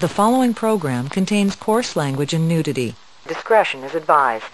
[0.00, 2.94] The following program contains coarse language and nudity.
[3.26, 4.44] Discretion is advised.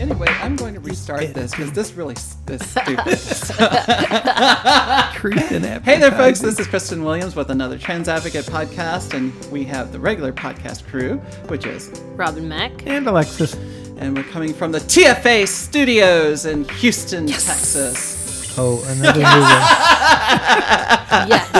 [0.00, 3.18] Anyway, I'm going to restart this because this really s- is stupid.
[5.16, 6.40] Creeping hey there, folks.
[6.40, 10.86] This is Cristan Williams with another Trans Advocate podcast, and we have the regular podcast
[10.86, 11.16] crew,
[11.48, 12.86] which is, Robin Mack.
[12.86, 13.54] and Alexis.
[13.98, 18.15] and we're coming from the TFA studios in Houston, Texas.
[18.58, 19.62] Oh, another new one.
[21.28, 21.50] Yes.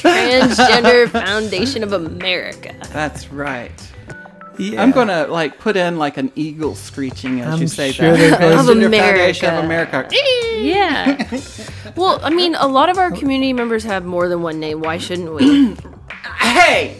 [0.00, 2.74] Transgender Foundation of America.
[2.92, 3.70] That's right.
[4.58, 4.82] Yeah.
[4.82, 8.32] I'm gonna like put in like an eagle screeching as I'm you say sure that.
[8.34, 10.06] Of Transgender Foundation of America.
[10.08, 10.16] America.
[10.60, 11.92] Yeah.
[11.96, 14.80] Well, I mean, a lot of our community members have more than one name.
[14.80, 15.76] Why shouldn't we?
[16.40, 16.96] Hey,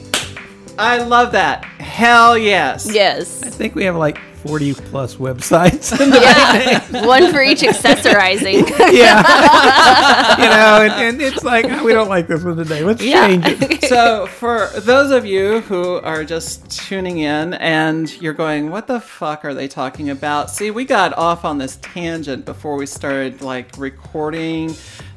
[0.78, 1.64] I love that.
[1.64, 2.88] Hell yes.
[2.92, 3.42] Yes.
[3.42, 5.90] I think we have like 40 plus websites.
[6.20, 7.06] Yeah.
[7.06, 8.68] One for each accessorizing.
[8.92, 10.36] yeah.
[10.36, 12.82] you know, and, and it's like, oh, we don't like this one today.
[12.82, 13.26] Let's Yeah.
[13.28, 13.84] change it.
[13.88, 19.00] so for those of you who are just tuning in and you're going what the
[19.00, 23.40] fuck are they talking about see we got off on this tangent before we started
[23.42, 24.70] like recording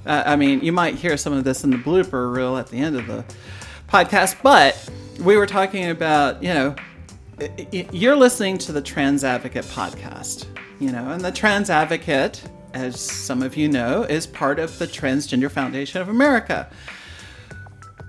[0.06, 2.78] uh, i mean you might hear some of this in the blooper reel at the
[2.78, 3.24] end of the
[3.88, 4.90] podcast but
[5.24, 6.93] we were talking about you know i- i-
[7.72, 10.46] you're listening to the trans advocate podcast
[10.80, 14.88] you know and the trans advocate as some of you know is part of the
[14.88, 16.70] transgender foundation of america.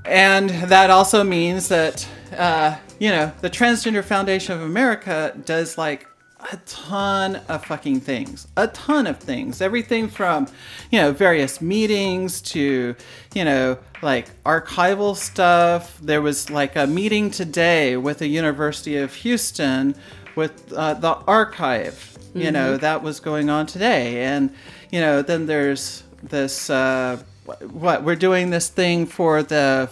[0.05, 6.07] And that also means that, uh, you know, the Transgender Foundation of America does like
[6.53, 8.47] a ton of fucking things.
[8.57, 9.61] A ton of things.
[9.61, 10.47] Everything from,
[10.91, 12.95] you know, various meetings to,
[13.35, 15.99] you know, like archival stuff.
[16.01, 19.95] There was like a meeting today with the University of Houston
[20.37, 22.11] with uh, the archive.
[22.37, 24.25] You know, that was going on today.
[24.25, 24.53] And,
[24.91, 27.23] you know, then there's this, uh,
[27.71, 29.89] what, we're doing this thing for the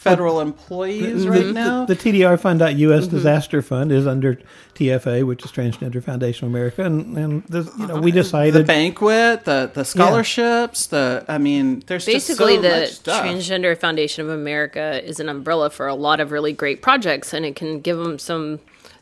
[0.00, 1.84] federal employees right the, now.
[1.84, 3.14] The, the TDR Fund.us Mm-hmm.
[3.14, 4.38] Disaster Fund is under
[4.74, 6.82] TFA, which is Transgender Foundation of America.
[6.84, 11.82] And, and this, you know, we decided the banquet, the the scholarships, the I mean,
[11.86, 13.24] there's Basically, just so the much stuff.
[13.26, 17.44] Transgender Foundation of America is an umbrella for a lot of really great projects, and
[17.44, 18.60] it can give them some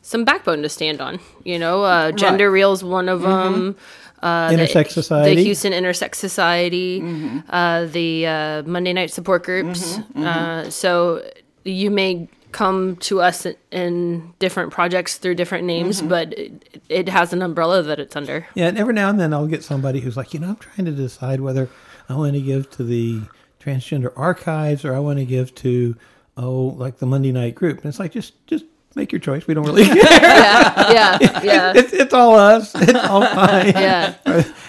[0.08, 1.20] some backbone to stand on.
[1.44, 3.76] You know, uh, Gender Real is one of them.
[4.22, 5.36] Uh, the- Intersex Society.
[5.36, 7.02] the Houston Intersex Society,
[7.50, 9.98] uh, the uh, Monday Night Support Groups.
[10.16, 11.22] Uh, so
[11.64, 17.34] you may come to us in different projects through different names, but it, it has
[17.34, 18.46] an umbrella that it's under.
[18.54, 20.86] Yeah, and every now and then I'll get somebody who's like, you know, I'm trying
[20.86, 21.68] to decide whether
[22.08, 23.20] I want to give to the
[23.60, 25.96] transgender archives or I want to give to
[26.38, 27.78] oh, like the Monday night group.
[27.78, 28.64] And it's like just just
[28.98, 29.46] make your choice.
[29.46, 29.96] We don't really care.
[29.96, 31.72] Yeah, yeah, yeah.
[31.74, 32.74] it's it's all us.
[32.74, 33.68] It's all fine.
[33.68, 34.14] Yeah.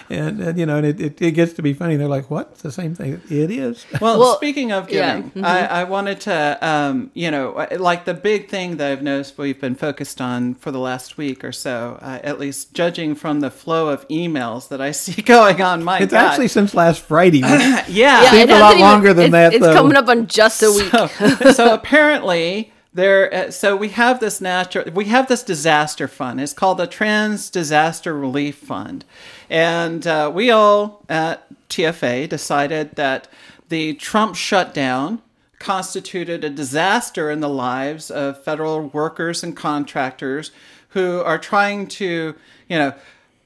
[0.08, 1.94] And, and you know, and it, it, it gets to be funny.
[1.96, 2.48] They're like, "What?
[2.52, 3.84] It's the same thing." It is.
[4.00, 8.14] Well, Well, speaking of yeah, giving, I, I wanted to, um, you know, like the
[8.14, 11.96] big thing that I've noticed we've been focused on for the last week or so,
[12.02, 15.84] uh, at least judging from the flow of emails that I see going on.
[15.84, 16.24] My It's God.
[16.30, 17.38] actually since last Friday.
[17.38, 17.84] yeah.
[17.88, 19.74] Yeah, Seems it a lot hasn't even- longer than it's, that, It's though.
[19.74, 20.90] coming up on just a week.
[20.90, 26.40] so, so apparently there uh, so we have this natural we have this disaster fund.
[26.40, 29.04] It's called the trans disaster relief fund.
[29.48, 33.28] And uh, we all at tfa decided that
[33.68, 35.22] the trump shutdown
[35.60, 40.50] constituted a disaster in the lives of federal workers and contractors
[40.90, 42.34] who are trying to
[42.68, 42.92] you know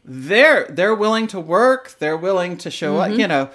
[0.05, 3.51] they're they're willing to work they're willing to show up you know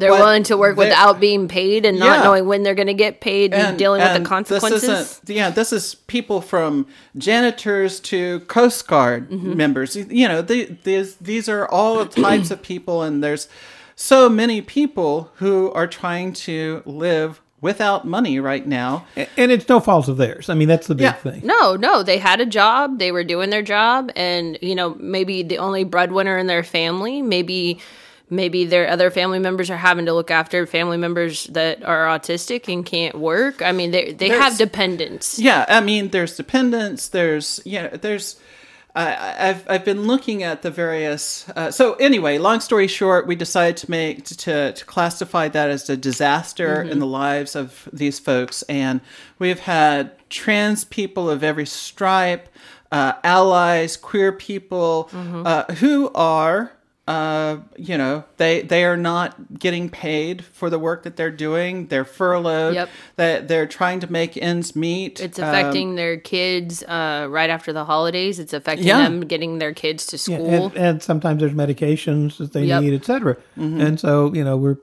[0.00, 2.24] They're but willing to work without being paid and not Yeah.
[2.24, 4.82] knowing when they're going to get paid and, dealing with the consequences.
[5.20, 9.56] This yeah, this is people from janitors to Coast Guard Mm-hmm.
[9.56, 9.94] members.
[9.96, 13.48] You know, the, these these are all types of people, and there's
[13.94, 19.04] so many people who are trying to live without money right now.
[19.36, 20.48] and it's no fault of theirs.
[20.48, 21.12] I mean, that's the big Yeah.
[21.12, 21.42] thing.
[21.44, 25.42] No, no, they had a job, they were doing their job, and you know maybe
[25.42, 27.78] the only breadwinner in their family, maybe
[28.30, 32.72] maybe their other family members are having to look after family members that are autistic
[32.72, 33.60] and can't work.
[33.62, 35.38] I mean, they they There's- have dependents.
[35.38, 37.08] Yeah, I mean, there's dependents.
[37.08, 38.36] There's you know, there's.
[38.92, 41.48] I I've I've been looking at the various.
[41.54, 45.88] Uh, so anyway, long story short, we decided to make to to classify that as
[45.88, 49.00] a disaster in the lives of these folks, and
[49.38, 52.48] we've had trans people of every stripe,
[52.90, 56.72] uh, allies, queer people, uh, who are
[57.10, 61.86] uh, you know, they they are not getting paid for the work that they're doing.
[61.88, 62.74] They're furloughed.
[62.74, 62.88] Yep.
[63.16, 65.20] That they're trying to make ends meet.
[65.20, 68.38] It's Um, affecting their kids uh, right after the holidays.
[68.38, 69.02] It's affecting Yeah.
[69.02, 70.66] them getting their kids to Yeah, school.
[70.66, 72.82] and, and sometimes there's medications that they Yep.
[72.82, 73.34] need, et cetera.
[73.58, 73.80] Mm-hmm.
[73.80, 74.76] And so, you know, we're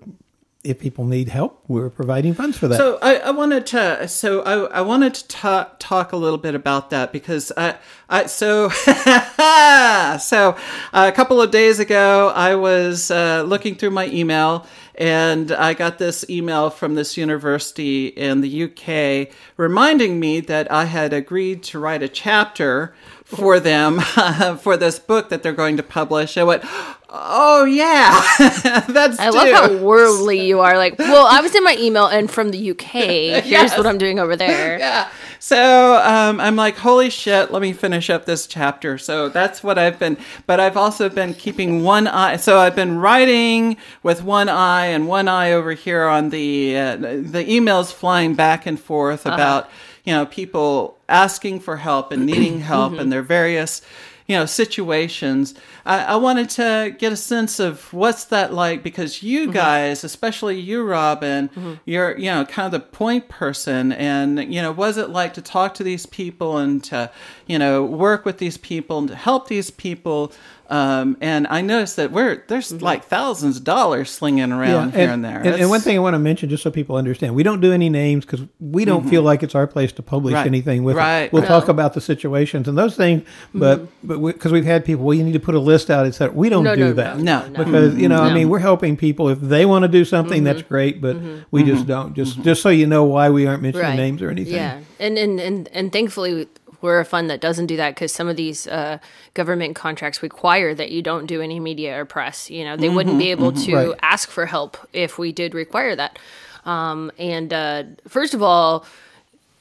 [0.68, 2.78] if people need help, we're providing funds for that.
[2.78, 6.56] So I, I wanted to so I, I wanted to ta- talk a little bit
[6.56, 7.78] about that because I,
[8.10, 8.68] I so
[10.20, 10.58] so
[10.94, 16.00] a couple of days ago I was uh, looking through my email and I got
[16.00, 21.80] this email from this university in the UK reminding me that I had agreed to
[21.80, 22.94] write a chapter
[23.28, 24.00] for them
[24.62, 26.38] for this book that they're going to publish.
[26.38, 26.64] I went,
[27.10, 28.22] oh yeah,
[28.88, 29.20] that's.
[29.20, 30.78] I love how worldly you are.
[30.78, 32.84] Like, well, I was in my email and from the UK.
[32.94, 33.78] Here's Yes.
[33.78, 34.80] what I'm doing over there.
[34.80, 35.10] yeah.
[35.40, 38.98] So um, I'm like, holy shit, let me finish up this chapter.
[38.98, 42.38] So that's what I've been, but I've also been keeping one eye.
[42.38, 46.96] So I've been writing with one eye and one eye over here on the uh,
[46.96, 49.70] the emails flying back and forth about
[50.06, 53.02] you know people asking for help and needing help mm-hmm.
[53.02, 53.82] and their various
[54.28, 55.56] you know situations.
[55.86, 59.54] I, I wanted to get a sense of what's that like because you mm-hmm.
[59.54, 61.74] guys especially you robin mm-hmm.
[61.86, 63.94] you're you know kind of the point person.
[63.94, 67.10] And you know was it like to talk to these people and to
[67.48, 70.34] you know work with these people and to help these people
[70.70, 75.24] um, and I noticed that we're there's like thousands of dollars slinging around here and,
[75.24, 75.38] there.
[75.38, 77.72] And, and one thing I want to mention, just so people understand, we don't do
[77.72, 80.38] any names because we don't feel like it's our place to publish Mm-hmm.
[80.38, 80.48] Right.
[80.48, 81.34] anything with Right, it.
[81.34, 81.50] We'll right.
[81.50, 81.60] Mm-hmm.
[81.60, 83.24] talk about the situations and those things,
[83.54, 86.06] but but because we, have had people, well, you need to put a list out,
[86.06, 86.36] etc.
[86.36, 87.18] We don't No, do no, no, that.
[87.20, 87.64] no, no.
[87.64, 90.60] because you know, I mean, we're helping people if they want to do something, that's
[90.60, 90.68] Mm-hmm.
[90.68, 91.18] great, but
[91.52, 92.14] we just don't.
[92.14, 93.96] Just just so you know why we aren't mentioning Right.
[93.96, 94.54] names or anything.
[94.56, 96.48] Yeah, and and and and thankfully
[96.82, 99.00] we're a fund that doesn't do that because some of these uh,
[99.34, 102.50] government contracts require that you don't do any media or press.
[102.50, 104.00] You know, they wouldn't be able to Right.
[104.02, 106.20] ask for help if we did require that.
[106.66, 108.86] Um, and uh, first of all.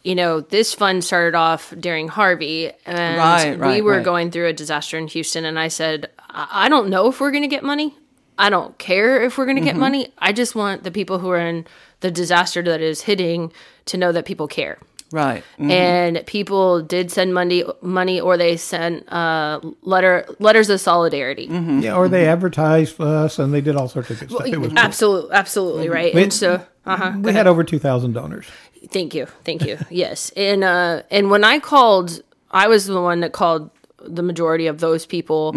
[0.03, 4.05] You know, this fund started off during Harvey, and Right, we right, were right.
[4.05, 5.45] going through a disaster in Houston.
[5.45, 7.93] And I said, I I don't know if we're going to get money.
[8.39, 9.67] I don't care if we're going to Mm-hmm.
[9.67, 10.13] get money.
[10.19, 11.67] I just want the people who are in
[12.03, 13.53] the disaster that is hitting
[13.87, 14.79] to know that people care
[15.13, 15.43] right.
[15.59, 15.71] Mm.
[15.71, 21.81] and people did send money money or they sent uh letter letters of solidarity Mm-hmm.
[21.81, 24.47] Yeah, or they advertised for us and they did all sorts of good stuff.
[24.47, 28.47] It was absolutely absolutely right We- and so uh-huh we had over two thousand donors.
[28.91, 32.21] thank you thank you yes and uh and when i called
[32.51, 33.71] i was the one that called
[34.05, 35.53] the majority of those people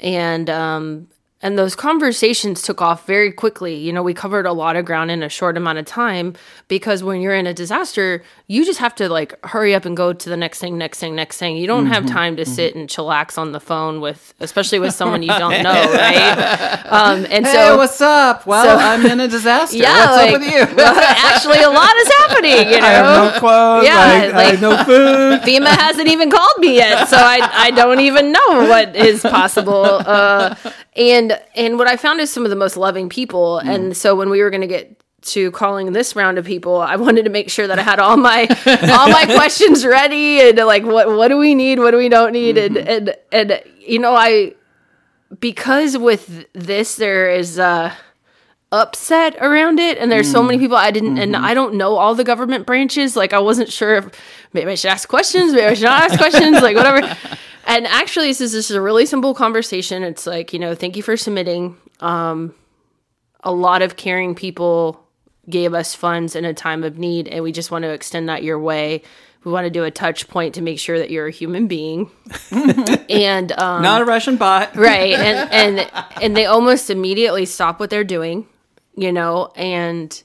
[0.00, 1.08] and um
[1.40, 3.76] and those conversations took off very quickly.
[3.76, 6.34] You know, we covered a lot of ground in a short amount of time
[6.66, 10.12] because when you're in a disaster, you just have to like hurry up and go
[10.12, 11.56] to the next thing, next thing, next thing.
[11.56, 15.22] You don't have time to sit and chillax on the phone with, especially with someone
[15.22, 16.82] you don't know, right?
[16.86, 18.44] Um, and Hey, so, what's up?
[18.46, 19.76] Well, so- I'm in a disaster.
[19.76, 20.76] yeah, what's like, up with you?
[20.76, 22.68] well, actually, a lot is happening.
[22.68, 23.84] You know, I have no clothes.
[23.84, 25.40] Yeah, I, I like- have no food.
[25.42, 29.84] FEMA hasn't even called me yet, so I, I don't even know what is possible.
[29.84, 30.56] Uh,
[30.96, 33.60] and and what I found is some of the most loving people.
[33.60, 33.68] Hmm.
[33.68, 36.96] And so when we were going to get to calling this round of people, I
[36.96, 40.84] wanted to make sure that I had all my all my questions ready and like
[40.84, 42.88] what what do we need, what do we don't need, and mm-hmm.
[42.88, 44.54] and and you know I
[45.40, 47.92] because with this there is uh
[48.70, 50.60] upset around it and there's so many mm.
[50.60, 51.44] people I didn't and mm-hmm.
[51.44, 53.16] I don't know all the government branches.
[53.16, 54.10] Like I wasn't sure if
[54.52, 57.16] maybe I should ask questions maybe I should not ask questions like whatever
[57.68, 60.02] and actually this is just a really simple conversation.
[60.02, 61.76] It's like you know thank you for submitting.
[62.00, 62.54] Um
[63.44, 65.00] a lot of caring people
[65.48, 68.42] gave us funds in a time of need and we just want to extend that
[68.42, 69.02] your way.
[69.44, 72.10] We want to do a touch point to make sure that you're a human being.
[73.08, 74.74] And um Not a Russian bot.
[74.88, 78.46] right and and and they almost immediately stop what they're doing
[78.96, 80.22] you know and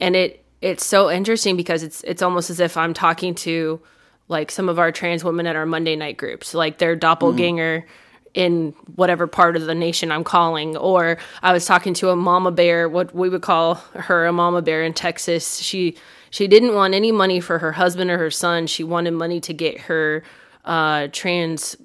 [0.00, 3.80] and it it's so interesting because it's it's almost as if i'm talking to
[4.28, 7.86] like some of our trans women at our monday night groups like their doppelganger
[8.32, 10.76] in whatever part of the nation i'm calling.
[10.76, 14.60] Or i was talking to a mama bear what we would call her a mama
[14.62, 15.58] bear in texas.
[15.58, 15.96] She
[16.30, 18.66] she didn't want any money for her husband or her son.
[18.66, 20.24] She wanted money to get her
[20.64, 21.76] uh trans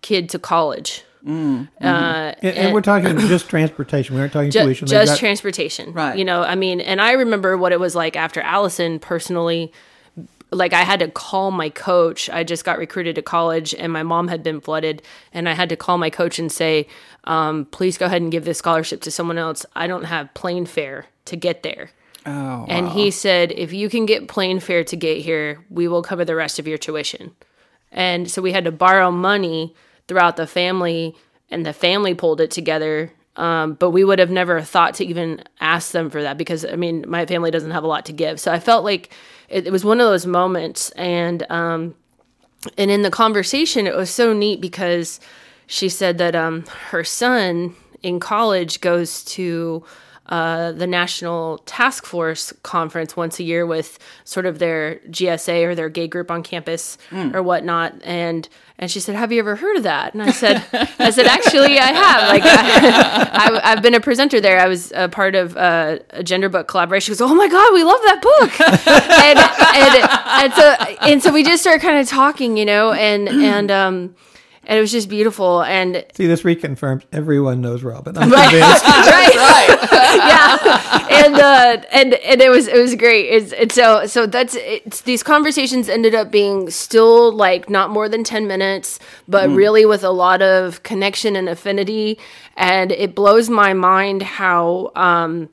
[0.00, 1.04] kid to college.
[1.26, 4.14] Uh, And, and we're talking just transportation.
[4.14, 4.86] We aren't talking Ju- tuition.
[4.88, 5.92] Just got- transportation.
[5.92, 6.16] Right.
[6.16, 9.72] you know i mean and i remember what it was like after allison personally
[10.50, 12.30] like i had to call my coach.
[12.30, 15.02] I just got recruited to college and my mom had been flooded
[15.32, 16.86] and i had to call my coach and say
[17.24, 19.66] um, please go ahead and give this scholarship to someone else.
[19.76, 21.90] I don't have plane fare to get there.
[22.24, 26.02] Oh, and he said if you can get plane fare to get here we will
[26.02, 27.32] cover the rest of your tuition.
[27.90, 29.74] And so we had to borrow money
[30.08, 31.14] throughout the family,
[31.50, 33.12] and the family pulled it together.
[33.38, 36.74] Um, but we would have never thought to even ask them for that because I
[36.74, 38.40] mean, my family doesn't have a lot to give.
[38.40, 39.14] So I felt like
[39.48, 41.94] it, it was one of those moments, and um,
[42.76, 45.20] and in the conversation, it was so neat because
[45.68, 49.84] she said that um, her son in college goes to
[50.28, 55.74] uh, the National Task Force conference once a year with sort of their GSA or
[55.74, 57.94] their gay group on campus or whatnot.
[58.04, 58.48] And
[58.80, 60.64] and she said, "Have you ever heard of that?" And I said,
[60.98, 62.28] "I said actually, I have.
[62.28, 64.60] Like, I, I, have been a presenter there.
[64.60, 67.74] I was a part of uh, a gender book collaboration." She goes, "Oh my god,
[67.74, 68.60] we love that book!"
[69.24, 69.38] and,
[69.76, 73.70] and and so and so we just started kind of talking, you know, and and
[73.70, 74.14] um
[74.68, 78.16] and it was just beautiful and See, this reconfirms everyone knows Robin.
[78.18, 78.84] I'm right, convinced.
[78.86, 79.78] right,
[81.10, 83.30] yeah, and uh, and and it was it was great.
[83.30, 88.10] It's, it's so so that's it's these conversations ended up being still like not more
[88.10, 92.18] than ten minutes, but really with a lot of connection and affinity,
[92.56, 95.48] and it blows my mind how um,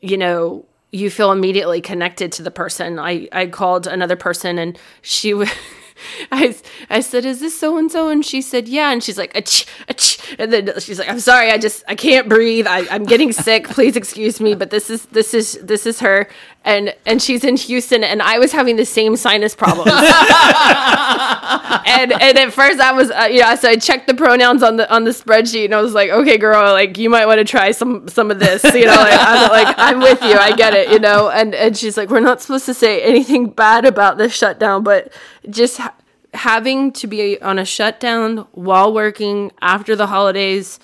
[0.00, 3.00] you know you feel immediately connected to the person.
[3.00, 5.50] I I called another person and she was.
[6.32, 6.54] I,
[6.90, 9.66] I said, "Is this so and so?" And she said, "Yeah." And she's like, Ach,
[9.88, 10.15] ach.
[10.38, 12.66] And then she's like, "I'm sorry, I just I can't breathe.
[12.66, 13.68] I, I'm getting sick.
[13.68, 16.28] Please excuse me, but this is this is this is her."
[16.64, 19.92] And and she's in Houston, and I was having the same sinus problems.
[21.86, 24.76] and and at first I was, uh, you know, so I checked the pronouns on
[24.76, 27.44] the on the spreadsheet, and I was like, "Okay, girl, like you might want to
[27.44, 30.34] try some some of this." You know, like, I'm like, "I'm with you.
[30.34, 33.50] I get it." You know, and and she's like, "We're not supposed to say anything
[33.50, 35.12] bad about this shutdown, but
[35.48, 35.94] just." Ha-
[36.34, 40.78] having to be on a shutdown while working after the holidays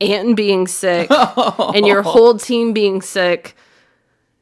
[0.00, 1.10] and being sick
[1.58, 3.56] and your whole team being sick.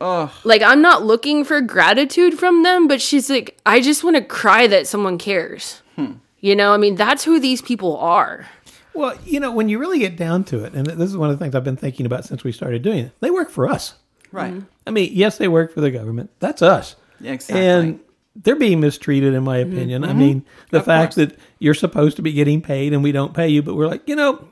[0.00, 4.22] Like I'm not looking for gratitude from them, but she's like, I just want to
[4.22, 5.82] cry that someone cares.
[5.96, 6.14] Hmm.
[6.40, 8.46] You know, I mean, that's who these people are.
[8.94, 11.38] Well, you know, when you really get down to it, and this is one of
[11.38, 13.94] the things I've been thinking about since we started doing it, they work for us.
[14.30, 14.52] Right.
[14.52, 14.66] Mm-hmm.
[14.86, 16.30] I mean, yes, they work for the government.
[16.38, 16.96] That's us.
[17.22, 17.66] Exactly.
[17.66, 18.00] And
[18.42, 20.04] they're being mistreated, in my opinion.
[20.04, 23.48] I mean, the fact that you're supposed to be getting paid and we don't pay
[23.48, 24.46] you, but we're like, you know,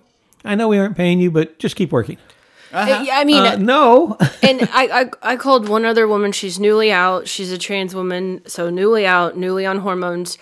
[0.44, 2.18] I know we aren't paying you, but just keep working.
[2.72, 4.16] I I mean, Uh, no.
[4.42, 6.32] and I, I I called one other woman.
[6.32, 7.28] She's newly out.
[7.28, 10.36] She's a trans woman, so newly out, newly on hormones.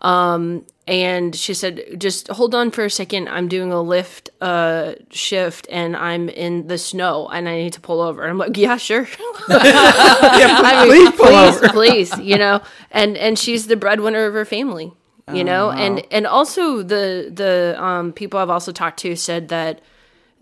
[0.00, 3.28] Um, and she said, "Just hold on for a second.
[3.28, 7.80] I'm doing a lift uh shift, and I'm in the snow, and I need to
[7.80, 9.06] pull over." And I'm like, "Yeah, sure."
[9.48, 11.68] I mean, please pull please, over.
[11.72, 12.62] please, you know.
[12.90, 14.92] And and she's the breadwinner of her family,
[15.32, 15.70] you know.
[15.70, 19.80] And and also the the um people I've also talked to said that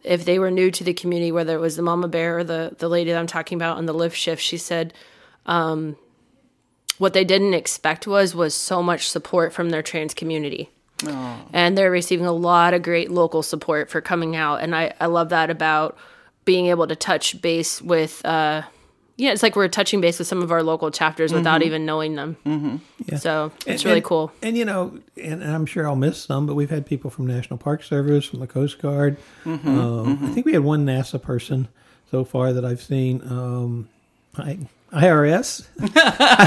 [0.02, 2.74] if they were new to the community, whether it was the mama bear or the
[2.78, 4.94] the lady that I'm talking about on the lift shift, she said,
[5.44, 5.96] um,
[7.00, 10.68] what they didn't expect was was so much support from their trans community.
[11.52, 15.06] And they're receiving a lot of great local support for coming out, and I I
[15.06, 15.96] love that about
[16.44, 18.24] being able to touch base with.
[18.24, 18.62] uh
[19.16, 22.14] yeah, it's like we're touching base with some of our local chapters without even knowing
[22.14, 22.38] them.
[22.46, 23.16] Mm-hmm.
[23.16, 24.32] So it's really and, cool.
[24.40, 27.26] And you know, and, and I'm sure I'll miss some, but we've had people from
[27.26, 29.18] National Park Service, from the Coast Guard.
[29.44, 31.68] Mm-hmm, um, I think we had one NASA person
[32.10, 33.20] so far that I've seen.
[33.26, 33.90] Um,
[34.38, 34.58] I,
[34.92, 35.64] IRS.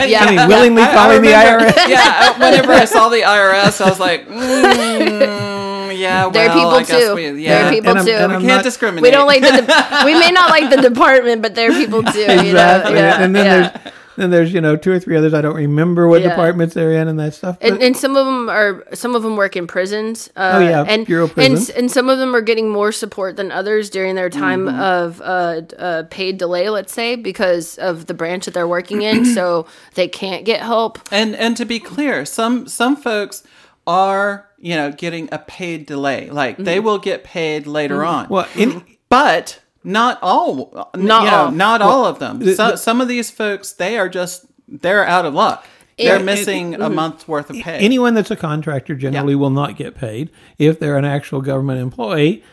[0.04, 1.88] Yeah, I mean, willingly I- I calling the remember- IRS.
[1.90, 7.04] yeah, whenever I saw the IRS, I was like, mm, yeah, They're people I guess
[7.08, 7.16] too.
[7.16, 8.12] we, They're people And I'm- too.
[8.12, 9.02] and we can't not- discriminate.
[9.04, 9.52] we don't like the.
[9.62, 12.20] De- we may not like the department, but there are people too.
[12.20, 12.34] You know?
[12.42, 12.96] Exactly.
[12.96, 13.70] Yeah, and then yeah.
[13.70, 16.30] there's then there's you know two or three others I don't remember what Yeah.
[16.30, 17.58] departments they're in and that stuff.
[17.62, 20.30] and, and some of them are some of them work in prisons.
[20.36, 21.70] Uh, Oh, yeah, and Bureau and prisons.
[21.70, 24.80] and some of them are getting more support than others during their time Mm-hmm.
[24.80, 29.26] of uh, uh, paid delay, let's say, because of the branch that they're working in,
[29.36, 29.66] so
[29.96, 31.00] they can't get help.
[31.12, 33.44] And and to be clear, some some folks
[33.88, 36.86] are you know getting a paid delay, like they Mm-hmm.
[36.86, 38.28] will get paid later on.
[38.30, 41.52] well, in, but not all, Not you know, all.
[41.52, 42.40] not all of them.
[42.40, 45.66] the- so, the- some of these folks, they are just they're out of luck.
[45.98, 46.24] They're Yeah.
[46.24, 46.82] missing mm-hmm.
[46.82, 47.78] a month's worth of pay.
[47.78, 49.40] anyone that's a contractor generally Yeah.
[49.40, 50.32] will not get paid.
[50.58, 52.44] If they're an actual government employee,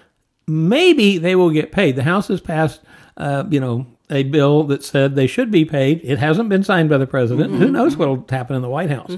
[0.47, 1.97] maybe they will get paid.
[1.97, 2.81] The House has passed,
[3.17, 6.01] uh, you know, a bill that said they should be paid.
[6.03, 7.53] It hasn't been signed by the president.
[7.53, 7.63] Mm-hmm.
[7.63, 9.17] Who knows what will happen in the White House?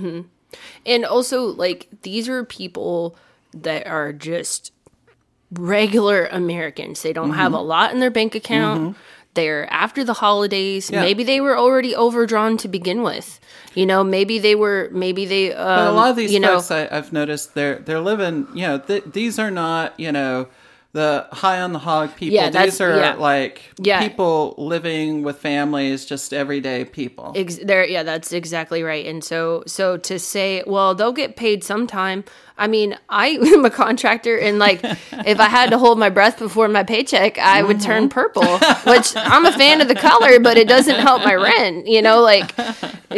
[0.85, 3.17] And also, like, these are people
[3.55, 4.71] that are just
[5.53, 7.03] regular Americans.
[7.03, 7.67] They don't have a Mm-hmm.
[7.67, 8.97] lot in their bank account.
[9.35, 10.91] They're after the holidays.
[10.91, 11.01] Yeah.
[11.01, 13.41] Maybe they were already overdrawn to begin with.
[13.75, 16.57] You know, maybe they were, maybe they, um, But a lot of these you know,
[16.57, 18.47] folks, I, I've noticed, they're they're living.
[18.55, 20.49] You know, th- these are not you know
[20.93, 22.35] the high on the hog people.
[22.35, 23.15] Yeah, these are yeah.
[23.15, 24.07] like Yeah.
[24.07, 27.33] people living with families, just everyday people.
[27.35, 29.07] Ex- there, yeah, that's exactly right.
[29.07, 32.25] And so, so to say, well, they'll get paid sometime.
[32.57, 36.39] I mean, I am a contractor, and like, if I had to hold my breath
[36.39, 38.59] before my paycheck, I would turn purple.
[38.87, 41.87] Which I'm a fan of the color, but it doesn't help my rent.
[41.87, 42.55] You know, like,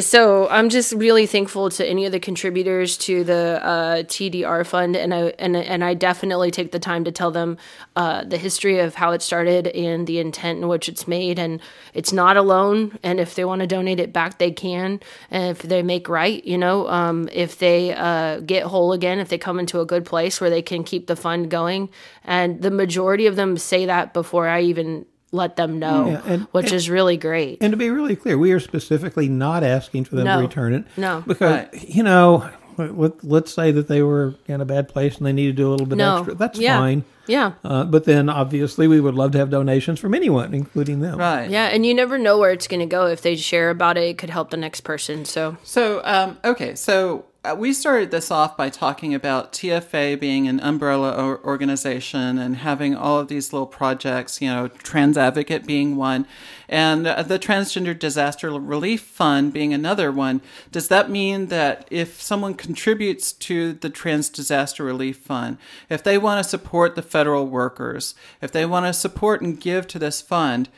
[0.00, 4.96] so I'm just really thankful to any of the contributors to the uh, TDR fund,
[4.96, 7.58] and I and and I definitely take the time to tell them
[7.96, 11.60] uh, the history of how it started and the intent in which it's made, and
[11.92, 12.98] it's not alone.
[13.02, 15.00] And if they want to donate it back, they can.
[15.30, 19.28] And if they make right, you know, um, if they uh, get whole again, if
[19.30, 21.88] they come into a good place where they can keep the fund going,
[22.24, 26.42] and the majority of them say that before I even let them know, Yeah, and-
[26.52, 27.58] which and- is really great.
[27.60, 30.36] And to be really clear, we are specifically not asking for them No.
[30.36, 30.84] to return it.
[30.96, 31.24] No.
[31.26, 35.32] Because, you know, let, let's say that they were in a bad place and they
[35.32, 36.18] need to do a little bit No.
[36.18, 36.34] extra.
[36.34, 36.78] That's Yeah.
[36.78, 37.04] fine.
[37.26, 37.52] Yeah.
[37.64, 41.18] Uh, but then obviously we would love to have donations from anyone, including them.
[41.18, 41.48] Right.
[41.50, 43.06] Yeah, and you never know where it's going to go.
[43.06, 45.24] If they share about it, it could help the next person.
[45.24, 50.60] So, So, um, okay, so we started this off by talking about TFA being an
[50.60, 56.26] umbrella organization and having all of these little projects, you know, Trans Advocate being one,
[56.68, 60.40] and uh, the Transgender Disaster Relief Fund being another one.
[60.72, 65.58] Does that mean that if someone contributes to the Trans Disaster Relief Fund,
[65.90, 69.86] if they want to support the federal workers, if they want to support and give
[69.88, 70.70] to this fund,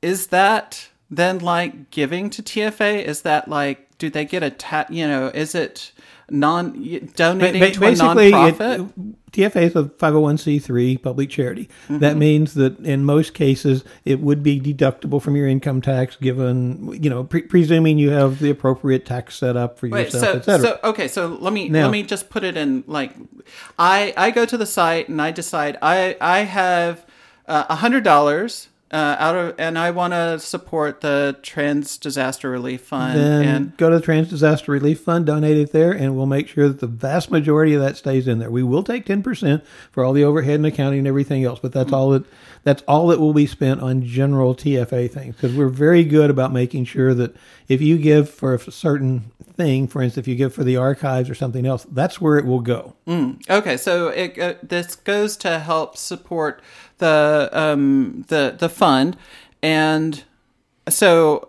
[0.00, 3.02] is that then like giving to TFA?
[3.02, 5.28] Is that like do they get a ta- you know?
[5.34, 5.92] Is it
[6.30, 6.72] non
[7.16, 9.32] donating Ba- to a basically, it.
[9.32, 11.68] TFA is a 501c3 public charity.
[11.88, 12.18] That Mm-hmm.
[12.18, 17.10] means that in most cases, it would be deductible from your income tax, given, you
[17.10, 20.44] know, pre- presuming you have the appropriate tax set up for Wait, yourself, so, et
[20.44, 20.66] cetera.
[20.66, 23.14] so okay, so let me Now- let me just put it in like
[23.78, 27.04] I I go to the site and I decide I I have
[27.46, 28.68] uh, a hundred dollars.
[28.90, 33.76] Uh, out of and I want to support the Trans Disaster Relief Fund then and
[33.76, 36.80] go to the Trans Disaster Relief Fund, donate it there, and we'll make sure that
[36.80, 38.50] the vast majority of that stays in there.
[38.50, 41.72] We will take ten percent for all the overhead and accounting and everything else, but
[41.72, 42.24] that's all that
[42.64, 46.52] that's all that will be spent on general TFA things because we're very good about
[46.52, 47.36] making sure that
[47.68, 51.28] if you give for a certain thing, for instance, if you give for the archives
[51.28, 52.94] or something else, that's where it will go.
[53.50, 56.62] Okay, so it, uh, this goes to help support
[56.98, 59.16] the um, the the fund,
[59.62, 60.22] and
[60.88, 61.48] so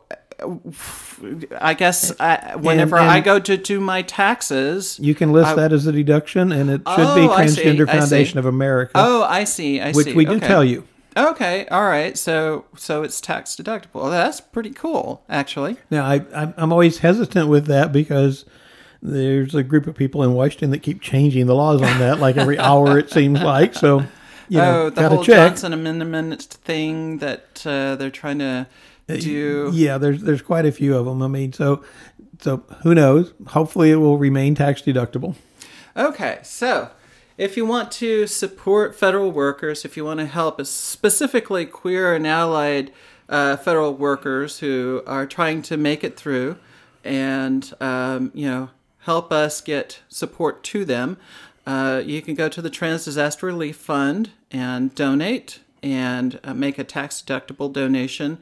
[1.59, 5.55] I guess I, whenever and- I go to do my taxes, You can list I-
[5.55, 7.97] that as a deduction, and it should be Oh, see, Transgender see.
[7.97, 9.97] Foundation of America, oh, I see, I see.
[9.97, 10.47] which see, we do okay.
[10.47, 10.85] tell you.
[11.17, 14.09] Okay, all right, so so it's tax deductible.
[14.09, 15.77] That's pretty cool, actually.
[15.91, 16.21] Now, I,
[16.55, 18.45] I'm always hesitant with that because
[19.01, 22.38] there's a group of people in Washington that keep changing the laws on that, like
[22.38, 23.73] every hour it seems like.
[23.73, 24.05] So,
[24.49, 25.51] you know, oh, the whole check.
[25.51, 28.67] Johnson Amendment thing that uh, they're trying to
[29.07, 29.71] do.
[29.73, 31.21] Yeah, there's there's quite a few of them.
[31.21, 31.83] I mean, so
[32.41, 33.33] so who knows?
[33.47, 35.35] Hopefully, it will remain tax deductible.
[35.95, 36.89] Okay, so
[37.38, 42.27] if you want to support federal workers, if you want to help specifically queer and
[42.27, 42.91] allied
[43.29, 46.57] uh, federal workers who are trying to make it through
[47.03, 51.17] and, um, you know, help us get support to them,
[51.65, 56.77] uh, you can go to the Trans Disaster Relief Fund and donate and uh, make
[56.77, 58.38] a tax deductible donation.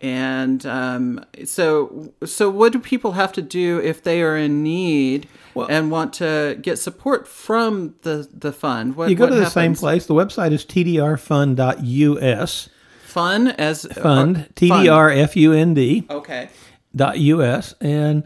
[0.00, 5.28] And um, so, so what do people have to do if they are in need
[5.68, 8.96] and want to get support from the the fund?
[8.96, 10.06] What, You go to the same place.
[10.06, 12.68] The website is tdrfund.us.
[13.04, 16.48] Fun as Fund, uh, T D R F U N D Okay.
[16.96, 18.24] dot us and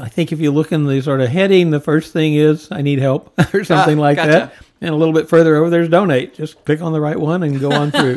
[0.00, 2.80] I think if you look in the sort of heading, the first thing is I
[2.82, 4.30] need help or something Ah, like gotcha.
[4.30, 4.52] that.
[4.82, 6.34] And a little bit further over, there's donate.
[6.34, 8.16] Just click on the right one and go on through.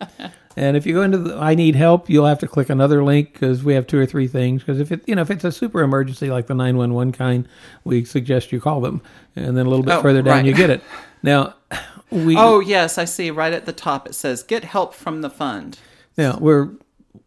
[0.56, 3.32] and if you go into the I need help, you'll have to click another link
[3.32, 4.62] because we have two or three things.
[4.62, 7.48] Because if it you know if it's a super emergency like the 911 kind,
[7.84, 9.02] we suggest you call them.
[9.34, 10.44] And then a little bit Oh, further down, right.
[10.46, 10.80] you get it.
[11.22, 11.54] Now,
[12.10, 13.30] we Oh yes, I see.
[13.32, 15.78] Right at the top, it says "Get help from the fund."
[16.16, 16.70] Now we're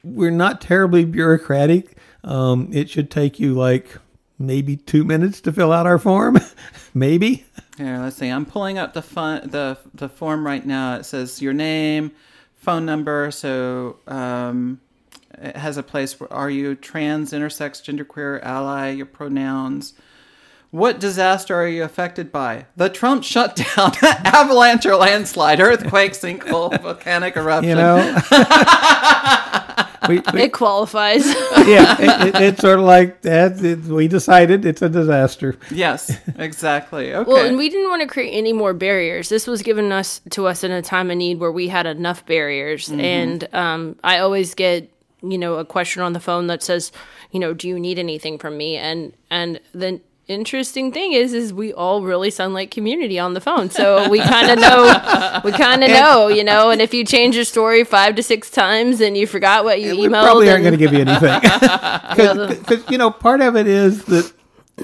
[0.06, 1.98] we're not terribly bureaucratic.
[2.24, 3.98] Um, it should take you like
[4.39, 6.38] maybe two minutes to fill out our form,
[6.94, 7.46] maybe.
[7.80, 8.28] Here, let's see.
[8.28, 10.96] I'm pulling up the fun, the the form right now.
[10.96, 12.12] It says your name,
[12.58, 13.32] phone number.
[13.32, 14.82] So um,
[15.38, 19.94] it has a place where are you trans, intersex, genderqueer, ally, your pronouns.
[20.72, 22.65] What disaster are you affected by?
[22.76, 27.70] The Trump shutdown, avalanche or landslide, earthquake, sinkhole, volcanic eruption.
[27.70, 28.18] You know.
[30.10, 31.26] we, we, it qualifies.
[31.65, 33.63] yeah, it, it, it's sort of like that.
[33.63, 35.58] It, we decided it's a disaster.
[35.72, 37.13] Yes, exactly.
[37.13, 37.32] Okay.
[37.32, 39.30] Well, and we didn't want to create any more barriers.
[39.30, 42.26] This was given us to us in a time of need where we had enough
[42.26, 42.89] barriers.
[42.89, 44.91] And um, I always get,
[45.22, 46.91] you know, a question on the phone that says,
[47.32, 48.76] you know, do you need anything from me?
[48.78, 53.42] And and then interesting thing is is we all really sound like community on the
[53.42, 57.04] phone so we kind of know we kind of know you know and if you
[57.04, 60.50] change your story five to six times and you forgot what you emailed, we probably
[60.52, 61.39] aren't going to give you anything
[62.60, 64.32] because you know part of it is that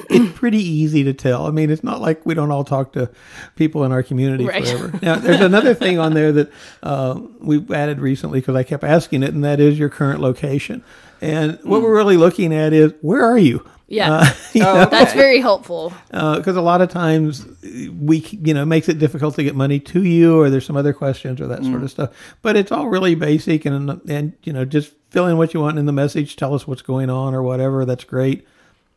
[0.10, 1.46] it's pretty easy to tell.
[1.46, 3.10] I mean, it's not like we don't all talk to
[3.56, 4.68] people in our community Right.
[4.68, 5.00] forever.
[5.02, 6.52] Now, there's another thing on there that
[6.84, 10.84] uh, we've added recently because I kept asking it, and that is your current location.
[11.22, 13.66] And what we're really looking at is where are you?
[13.88, 14.12] Yeah.
[14.14, 14.26] Uh,
[14.62, 14.90] Oh, okay.
[14.90, 15.94] that's very helpful.
[16.10, 20.04] Because a lot of times we you know makes it difficult to get money to
[20.04, 22.12] you or there's some other questions or that sort of stuff.
[22.42, 25.78] But it's all really basic and and you know just fill in what you want
[25.78, 28.48] in the message tell us what's going on or whatever that's great.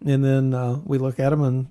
[0.06, 1.66] And then uh, we look at them and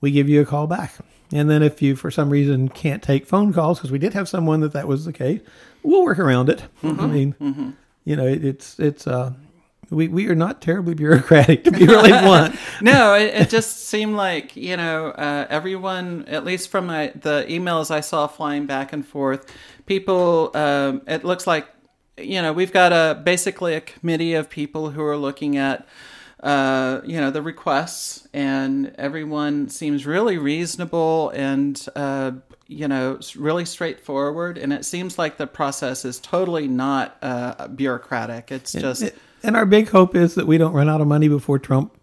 [0.00, 0.94] we give you a call back.
[1.32, 4.28] And then if you for some reason can't take phone calls because we did have
[4.28, 5.40] someone that that was the case
[5.82, 6.62] we'll work around it.
[6.82, 9.32] I mean you know it, it's it's uh
[9.90, 14.16] we, we are not terribly bureaucratic to be really blunt no, it, it just seemed
[14.16, 18.92] like you know uh, everyone, at least from my, the emails I saw flying back
[18.92, 19.52] and forth,
[19.86, 20.50] people.
[20.54, 21.68] Um, it looks like
[22.18, 25.86] you know we've got a basically a committee of people who are looking at
[26.40, 31.86] uh, you know the requests, and everyone seems really reasonable and.
[31.94, 32.32] Uh,
[32.68, 38.50] you know, really straightforward, and it seems like the process is totally not uh, bureaucratic.
[38.50, 39.04] It's just
[39.42, 41.96] And our big hope is that we don't run out of money before Trump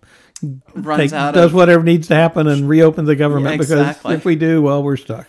[0.74, 3.54] runs take, out does of whatever needs to happen and reopen the government.
[3.54, 5.28] Yeah, Because if we do, well, we're stuck.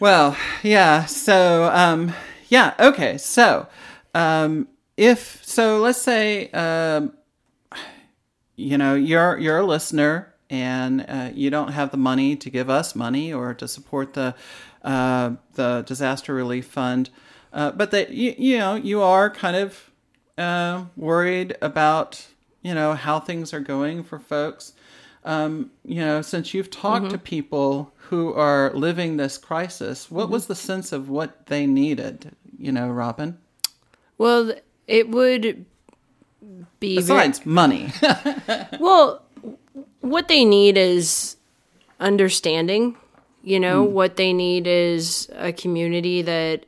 [0.00, 1.04] Well, yeah.
[1.04, 2.12] So, um,
[2.48, 2.74] yeah.
[2.78, 3.18] Okay.
[3.18, 3.68] So,
[4.14, 7.12] um, if so, let's say, um,
[8.56, 12.68] you know, you're you're a listener and uh, you don't have the money to give
[12.68, 14.34] us money or to support the
[14.82, 17.10] uh, the disaster relief fund,
[17.52, 19.90] uh, but that you, you know you are kind of
[20.38, 22.26] uh, worried about
[22.62, 24.72] you know how things are going for folks.
[25.24, 30.46] Um, you know, since you've talked to people who are living this crisis, what was
[30.46, 32.34] the sense of what they needed?
[32.58, 33.38] You know, Robin.
[34.18, 34.52] well
[34.88, 35.64] it would
[36.80, 37.92] be very, Besides money,
[38.80, 39.22] Well,
[40.00, 41.36] what they need is
[42.00, 42.96] understanding.
[43.44, 46.66] You know, what they need is a community that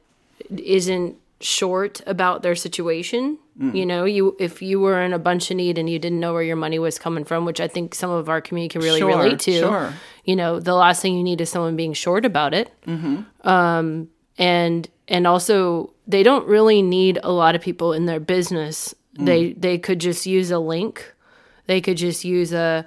[0.50, 3.38] isn't short about their situation.
[3.60, 3.74] Mm.
[3.74, 6.32] You know, you if you were in a bunch of need and you didn't know
[6.32, 8.98] where your money was coming from, which I think some of our community can really
[8.98, 9.52] Sure, relate to.
[9.52, 9.94] sure.
[10.24, 12.72] You know, the last thing you need is someone being short about it.
[12.86, 13.48] Mm-hmm.
[13.48, 18.94] Um, and and also they don't really need a lot of people in their business.
[19.14, 19.60] They mm.
[19.60, 21.14] they could just use a link.
[21.66, 22.86] They could just use a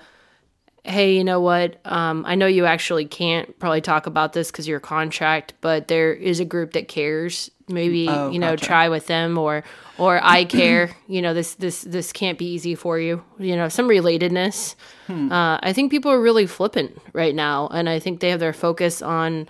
[0.88, 1.80] hey, you know what?
[1.86, 6.13] Um, I know you actually can't probably talk about this because your contract, but there
[6.13, 7.52] is a group that cares.
[7.69, 8.65] Maybe Oh, you know gotcha.
[8.65, 9.63] try with them or
[9.97, 10.95] or I care.
[11.08, 13.23] you know this this this can't be easy for you.
[13.39, 14.76] You know some relatedness.
[15.08, 15.30] Hmm.
[15.32, 18.54] Uh, I think people are really flippant right now, and I think they have their
[18.54, 19.50] focus on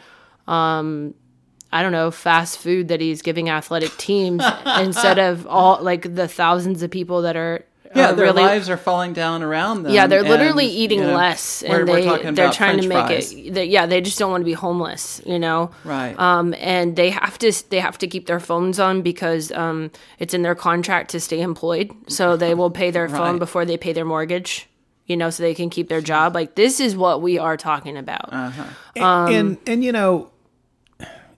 [1.70, 4.42] I don't know, fast food that he's giving athletic teams
[4.80, 8.78] instead of all like the thousands of people that are yeah, their really lives are
[8.78, 9.94] falling down around them.
[9.94, 12.56] yeah they're and, literally eating you know, less we're- and we're they talking they're about
[12.56, 13.32] trying to make fries.
[13.34, 16.18] it they, yeah they just don't want to be homeless you know Right.
[16.20, 20.34] um and they have to they have to keep their phones on because um it's
[20.34, 23.40] in their contract to stay employed so they will pay their phone Right.
[23.40, 24.68] before they pay their mortgage
[25.06, 27.98] you know so they can keep their job like this is what we are talking
[27.98, 28.64] about Uh-huh.
[28.96, 30.32] And, and and you know,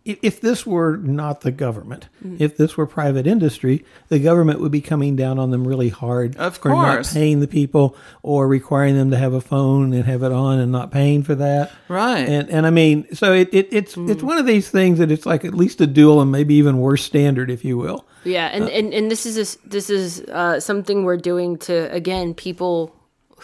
[0.10, 2.38] if, if this were not the government, Mm.
[2.40, 6.36] if this were private industry, the government would be coming down on them really hard
[6.38, 10.24] Of for not paying the people or requiring them to have a phone and have
[10.24, 11.72] it on and not paying for that.
[11.88, 12.28] Right.
[12.28, 14.10] And and I mean, so it, it it's Mm.
[14.10, 16.80] it's one of these things that it's like at least a dual and maybe even
[16.80, 18.06] worse standard, if you will.
[18.26, 21.74] Yeah, and, and, and this is a s this is uh, something we're doing to
[21.94, 22.94] again people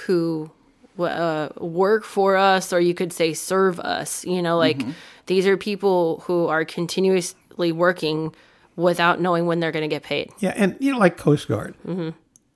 [0.05, 0.51] who
[0.99, 4.25] uh, work for us, or you could say serve us.
[4.25, 4.81] You know, like
[5.25, 8.33] these are people who are continuously working
[8.75, 10.31] without knowing when they're going to get paid.
[10.39, 11.75] Yeah, and you know, like Coast Guard.
[11.85, 12.09] Mm-hmm.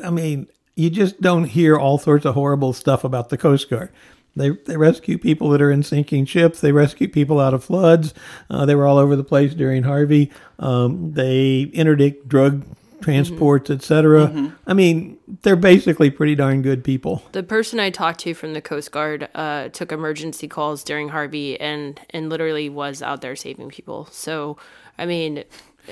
[0.06, 3.92] I mean, you just don't hear all sorts of horrible stuff about the Coast Guard.
[4.36, 6.62] They they rescue people that are in sinking ships.
[6.62, 8.14] They rescue people out of floods.
[8.50, 10.32] Uh, they were all over the place during Harvey.
[10.60, 12.64] Um, they interdict drug
[13.02, 14.54] transports, etc.
[14.68, 17.24] I mean, they're basically pretty darn good people.
[17.32, 21.60] The person I talked to from the Coast Guard uh, took emergency calls during Harvey
[21.60, 24.08] and and literally was out there saving people.
[24.12, 24.58] So,
[24.98, 25.44] I mean,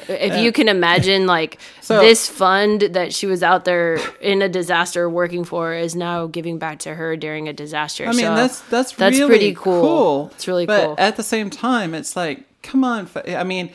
[0.08, 4.50] if you can imagine, like So- this fund that she was out there in a
[4.50, 8.04] disaster working for is now giving back to her during a disaster.
[8.06, 9.82] I mean, So that's that's that's really pretty cool.
[9.82, 10.32] cool.
[10.36, 10.96] It's really but cool.
[10.98, 13.10] at the same time, it's like, come on.
[13.28, 13.72] I mean,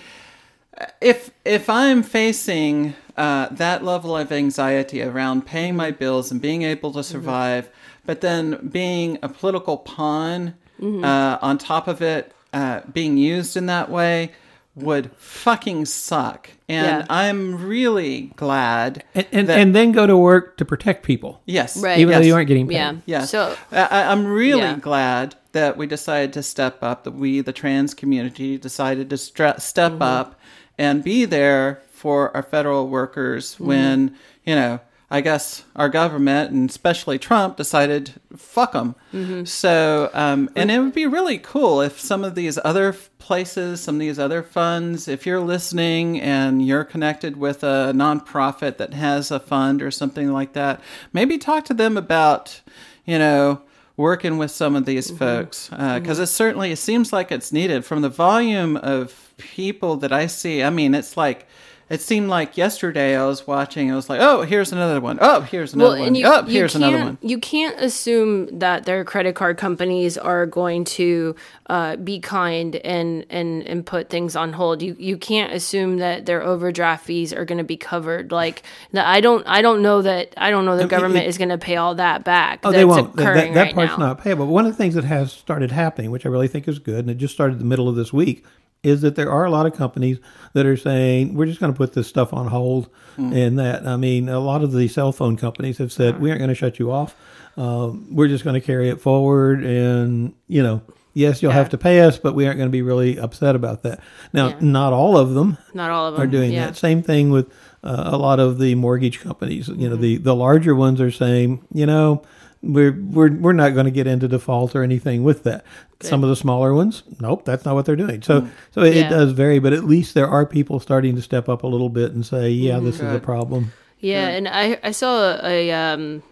[1.01, 6.63] if if I'm facing uh, that level of anxiety around paying my bills and being
[6.63, 7.69] able to survive,
[8.07, 13.67] but then being a political pawn uh, on top of it, uh, being used in
[13.67, 14.31] that way
[14.75, 16.49] would fucking suck.
[16.69, 17.07] And Yeah.
[17.11, 21.41] I'm really glad And, and, that- and then go to work to protect people.
[21.45, 21.99] yes, Right.
[21.99, 22.75] Even though you aren't getting paid.
[22.75, 22.95] Yeah.
[23.05, 23.31] Yes.
[23.31, 24.77] So I, I- I'm really Yeah.
[24.81, 29.61] glad that we decided to step up, that we, the trans community, decided to stre-
[29.61, 30.03] step Mm-hmm.
[30.03, 30.41] up
[30.79, 33.67] and be there for our federal workers Mm-hmm.
[33.67, 38.95] when, you know, I guess our government and especially Trump decided fuck them.
[39.13, 39.45] Mm-hmm.
[39.45, 43.97] So, um, and it would be really cool if some of these other places, some
[43.97, 49.31] of these other funds, if you're listening and you're connected with a nonprofit that has
[49.31, 50.81] a fund or something like that,
[51.13, 52.63] maybe talk to them about,
[53.05, 53.61] you know,
[53.99, 58.01] working with some of these folks because it certainly it seems like it's needed from
[58.01, 60.63] the volume of people that I see.
[60.63, 61.47] I mean, it's like.
[61.93, 63.93] It seemed like yesterday I was watching.
[63.93, 65.19] I was like, "Oh, here's another one.
[65.21, 66.17] Oh, here's another one.
[66.25, 71.37] oh, here's another one." You can't assume that their credit card companies are going to
[71.67, 74.81] uh, be kind and, and and put things on hold.
[74.81, 78.33] You you can't assume that their overdraft fees are going to be covered.
[78.33, 81.51] Like that, I don't I don't know that I don't know the government is going
[81.51, 82.61] to pay all that back.
[82.65, 83.15] Oh, they won't.
[83.17, 84.07] That, that, that right part's now.
[84.07, 84.47] not payable.
[84.47, 87.01] But one of the things that has started happening, which I really think is good,
[87.01, 88.47] and it just started the middle of this week,
[88.83, 90.19] is that there are a lot of companies
[90.55, 92.89] that are saying we're just going to put this stuff on hold.
[93.17, 96.41] And that I mean, a lot of the cell phone companies have said we aren't
[96.41, 97.15] going to shut you off.
[97.59, 100.81] Um, we're just going to carry it forward, and you know.
[101.15, 103.83] Yes, you'll have to pay us, but we aren't going to be really upset about
[103.83, 104.01] that.
[104.33, 104.57] Now, Yeah.
[104.63, 106.69] not all of them Not all of them are doing yeah.
[106.69, 106.77] that.
[106.79, 107.53] Same thing with
[107.85, 109.69] uh, a lot of the mortgage companies.
[109.69, 112.23] You know, the the larger ones are saying, you know,
[112.63, 115.65] we're we're we're not going to get into default or anything with that.
[116.01, 118.23] Some of the smaller ones, nope, that's not what they're doing.
[118.23, 119.09] So so it, Yeah.
[119.09, 122.13] does vary, but at least there are people starting to step up a little bit
[122.13, 123.73] and say, yeah, this is a problem.
[124.01, 126.23] Yeah, and I I saw a um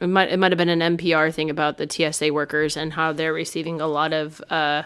[0.00, 3.12] it might it might have been an NPR thing about the TSA workers and how
[3.12, 4.82] they're receiving a lot of uh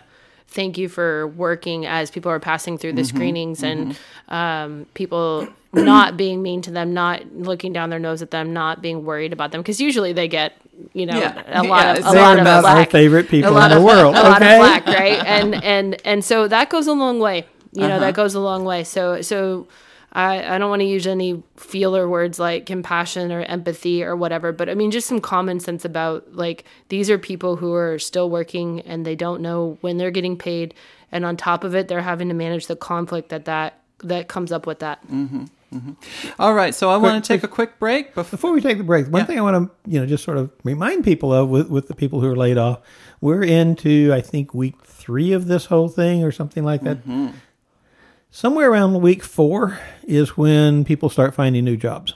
[0.52, 3.96] thank you for working as people are passing through the screenings and
[4.28, 8.82] um people not being mean to them, not looking down their nose at them, not
[8.82, 10.52] being worried about them because usually they get
[10.92, 11.60] you know Yeah.
[11.60, 13.70] a lot Yeah, of it's- a They lot are of not our favorite people in
[13.70, 14.14] the of, world.
[14.16, 15.18] A lot of flack, right?
[15.36, 17.46] And and and so that goes a long way.
[17.72, 18.00] You know, Uh-huh.
[18.00, 18.84] that goes a long way.
[18.84, 19.66] So so
[20.14, 24.53] I I don't want to use any feeler words like compassion or empathy or whatever,
[24.53, 28.29] but I mean just some common sense about like these are people who are still
[28.29, 30.75] working and they don't know when they're getting paid,
[31.11, 34.53] and on top of it, they're having to manage the conflict that that that comes
[34.53, 35.01] up with that.
[35.09, 35.92] Mm-hmm, mm-hmm.
[36.38, 38.31] All right, so I want to take a quick break before.
[38.31, 39.27] Before we take the break, one Yeah.
[39.27, 41.94] thing I want to you know just sort of remind people of with, with the
[41.94, 42.81] people who are laid off,
[43.20, 46.98] we're into I think week three of this whole thing or something like that.
[46.98, 47.29] Mm-hmm.
[48.35, 52.14] Somewhere around week four is when people start finding new jobs.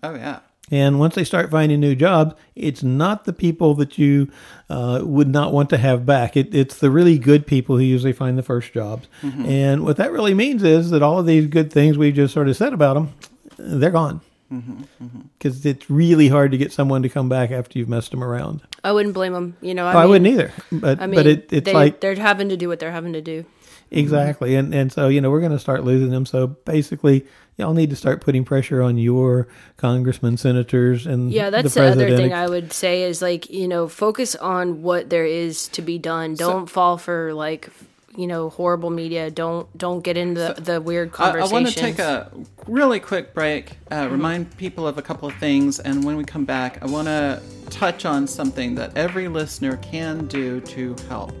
[0.00, 0.38] Oh yeah,
[0.70, 4.30] And once they start finding new jobs, it's not the people that you
[4.70, 6.36] uh, would not want to have back.
[6.36, 9.08] It, it's the really good people who usually find the first jobs.
[9.22, 9.44] Mm-hmm.
[9.44, 12.48] And what that really means is that all of these good things we just sort
[12.48, 13.12] of said about them,
[13.58, 14.20] they're gone.
[14.52, 15.20] Mm-hmm, mm-hmm.
[15.36, 18.62] Because it's really hard to get someone to come back after you've messed them around.
[18.84, 19.56] I wouldn't blame them.
[19.60, 20.52] You know, I, Oh, I, wouldn't either.
[20.70, 23.14] But I mean, but it, it's they, like they're having to do what they're having
[23.14, 23.44] to do.
[23.90, 24.54] Exactly.
[24.54, 26.26] And and so, you know, we're going to start losing them.
[26.26, 31.74] So basically, y'all need to start putting pressure on your congressmen, senators, and Yeah, that's
[31.74, 35.26] the the, other thing I would say is like, you know, focus on what there
[35.26, 36.34] is to be done.
[36.34, 37.70] Don't fall for like,
[38.16, 39.30] you know, horrible media.
[39.30, 42.30] Don't don't get into the, the weird I, I want to take a
[42.66, 46.44] really quick break, uh, remind people of a couple of things, and when we come
[46.44, 51.32] back, I want to touch on something that every listener can do to help.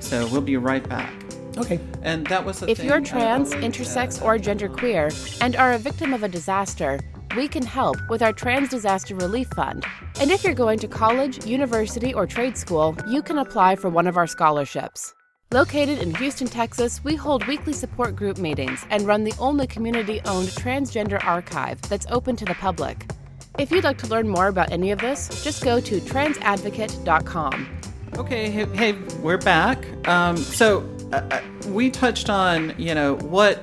[0.00, 1.12] So we'll be right back.
[1.60, 1.80] Okay.
[2.02, 4.22] And that was the If thing you're trans, intersex, said.
[4.24, 6.98] or genderqueer and are a victim of a disaster,
[7.36, 9.84] we can help with our Trans Disaster Relief Fund.
[10.20, 14.06] And if you're going to college, university, or trade school, you can apply for one
[14.06, 15.14] of our scholarships.
[15.52, 20.20] Located in Houston, Texas, we hold weekly support group meetings and run the only community
[20.24, 23.10] owned transgender archive that's open to the public.
[23.58, 27.80] If you'd like to learn more about any of this, just go to transadvocate.com.
[28.16, 28.92] Okay, hey, hey
[29.22, 29.78] we're back.
[30.08, 33.62] Um, so uh, uh, we touched on, you know, what,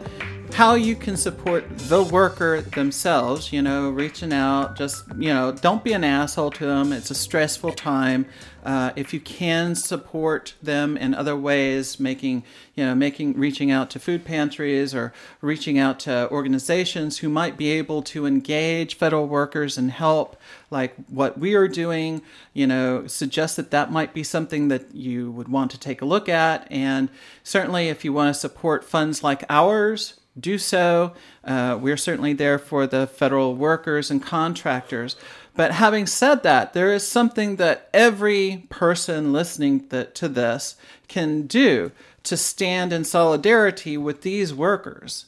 [0.53, 3.53] how you can support the worker themselves.
[3.53, 6.91] You know, reaching out, just you know, don't be an asshole to them.
[6.91, 8.25] It's a stressful time.
[8.63, 12.43] Uh, if you can support them in other ways, making
[12.75, 17.57] you know, making reaching out to food pantries or reaching out to organizations who might
[17.57, 20.35] be able to engage federal workers and help,
[20.69, 22.21] like what we are doing,
[22.53, 26.05] you know, suggest that that might be something that you would want to take a
[26.05, 26.67] look at.
[26.69, 27.09] And
[27.43, 31.13] certainly, if you want to support funds like ours, do so.
[31.43, 35.15] Uh, we're certainly there for the federal workers and contractors.
[35.55, 40.75] But having said that, there is something that every person listening th- to this
[41.07, 41.91] can do
[42.23, 45.25] to stand in solidarity with these workers.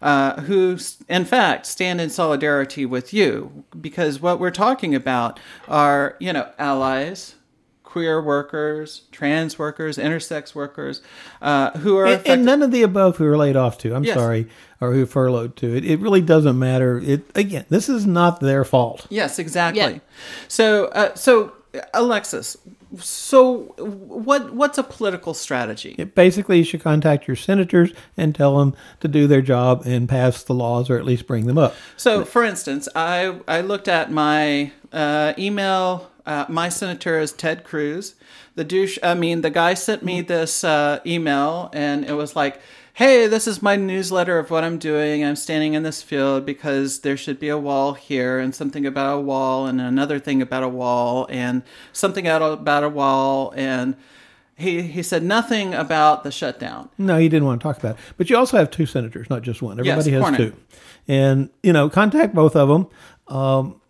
[0.00, 0.76] Uh, who,
[1.08, 6.50] in fact, stand in solidarity with you, because what we're talking about are, you know,
[6.58, 7.36] allies,
[7.92, 11.02] queer workers, trans workers, intersex workers,
[11.42, 12.32] uh, who are And, affected.
[12.32, 13.94] and none of the above who are laid off to.
[13.94, 14.14] I'm Yes.
[14.16, 14.46] sorry,
[14.80, 15.76] or who furloughed to.
[15.76, 16.98] It, it really doesn't matter.
[17.04, 19.06] It again, this is not their fault.
[19.10, 19.80] Yes, exactly.
[19.82, 19.98] Yeah.
[20.48, 21.52] So, uh, so
[21.92, 22.56] Alexis,
[22.98, 25.94] so what what's a political strategy?
[25.98, 30.08] It basically, you should contact your senators and tell them to do their job and
[30.08, 31.74] pass the laws, or at least bring them up.
[31.96, 36.08] So, for instance, I I looked at my uh, email.
[36.26, 38.14] Uh, my senator is Ted Cruz.
[38.54, 38.98] The douche.
[39.02, 42.60] I mean, the guy sent me this uh, email, and it was like,
[42.94, 45.24] "Hey, this is my newsletter of what I'm doing.
[45.24, 49.16] I'm standing in this field because there should be a wall here, and something about
[49.18, 53.96] a wall, and another thing about a wall, and something out about a wall, and."
[54.54, 56.90] He, he said nothing about the shutdown.
[56.98, 58.00] No, he didn't want to talk about it.
[58.16, 59.80] But you also have two senators, not just one.
[59.80, 60.36] Everybody has Cornyn.
[60.36, 60.56] two.
[61.08, 62.86] And, you know, contact both of them.
[63.34, 63.80] Um,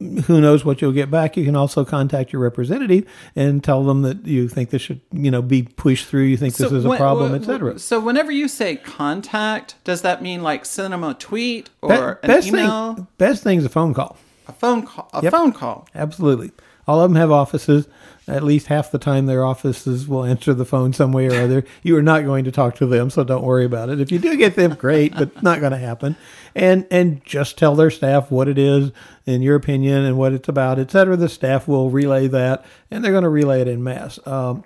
[0.00, 1.36] who knows what you'll get back.
[1.36, 5.30] You can also contact your representative and tell them that you think this should, you
[5.30, 6.22] know, be pushed through.
[6.24, 7.78] You think this is a when- problem, etc.
[7.80, 11.94] So whenever you say contact, does that mean like send them a tweet or Be-
[11.96, 14.16] an best email, thing, best thing is a phone call.
[14.46, 15.32] a phone call, a Yep.
[15.32, 15.88] phone call?
[15.94, 16.52] Absolutely.
[16.88, 17.86] All of them have offices.
[18.26, 21.64] At least half the time, their offices will answer the phone some way or other.
[21.82, 24.00] You are not going to talk to them, so don't worry about it.
[24.00, 26.16] If you do get them, great, but not going to happen.
[26.54, 28.90] And and just tell their staff what it is
[29.24, 31.16] in your opinion and what it's about, et cetera.
[31.16, 34.18] The staff will relay that, and they're going to relay it in mass.
[34.26, 34.64] Um,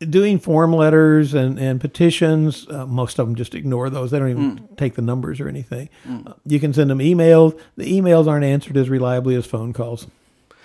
[0.00, 4.10] doing form letters and, and petitions, uh, most of them just ignore those.
[4.10, 5.88] They don't even take the numbers or anything.
[6.08, 7.58] Uh, you can send them emails.
[7.76, 10.06] The emails aren't answered as reliably as phone calls.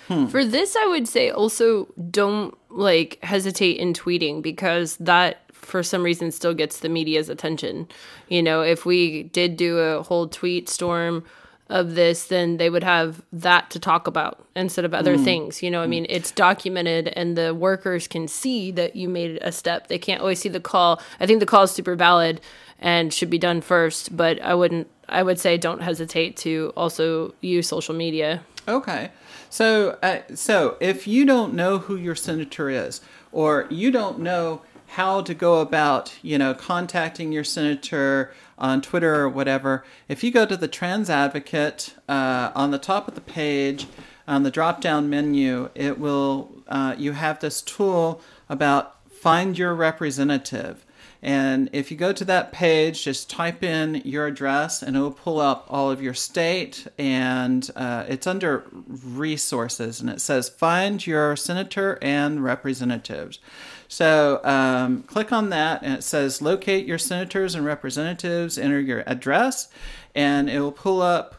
[0.07, 0.27] Hmm.
[0.27, 6.03] For this, I would say also don't like hesitate in tweeting because that for some
[6.03, 7.87] reason still gets the media's attention.
[8.27, 11.23] You know, if we did do a whole tweet storm
[11.69, 15.23] of this, then they would have that to talk about instead of other hmm.
[15.23, 15.63] things.
[15.63, 15.91] You know, I hmm.
[15.91, 19.87] mean, it's documented and the workers can see that you made a step.
[19.87, 21.01] They can't always see the call.
[21.19, 22.41] I think the call is super valid
[22.79, 27.33] and should be done first, but I wouldn't I would say don't hesitate to also
[27.41, 28.43] use social media.
[28.67, 29.11] Okay.
[29.51, 33.01] So, uh, so if you don't know who your senator is,
[33.33, 39.13] or you don't know how to go about, you know, contacting your senator on Twitter
[39.15, 43.21] or whatever, if you go to the Trans Advocate uh, on the top of the
[43.21, 43.87] page,
[44.25, 50.85] on the drop-down menu, it will uh, you have this tool about find your representative.
[51.23, 55.11] And if you go to that page, just type in your address and it will
[55.11, 56.87] pull up all of your state.
[56.97, 63.39] And uh, it's under resources and it says find your senator and representatives.
[63.87, 69.03] So um, click on that and it says locate your senators and representatives, enter your
[69.05, 69.67] address,
[70.15, 71.35] and it will pull up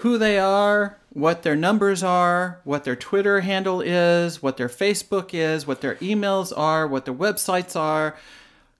[0.00, 5.32] who they are, what their numbers are, what their Twitter handle is, what their Facebook
[5.32, 8.14] is, what their emails are, what their websites are.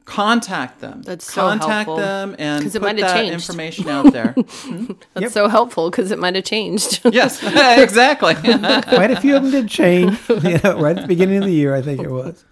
[0.07, 1.03] Contact them.
[1.03, 1.59] That's so helpful.
[1.59, 1.97] Contact helpful.
[1.97, 3.35] them and 'Cause it put might have that changed.
[3.35, 4.35] information out there.
[4.47, 4.93] Mm-hmm.
[5.15, 7.01] That's so helpful because it might have changed.
[7.13, 7.43] yes,
[7.79, 8.35] exactly.
[8.35, 11.53] Quite a few of them did change, you know, right at the beginning of the
[11.53, 12.45] year, I think it was.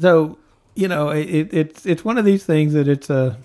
[0.00, 0.38] So,
[0.74, 3.36] you know, it, it's it's one of these things that it's a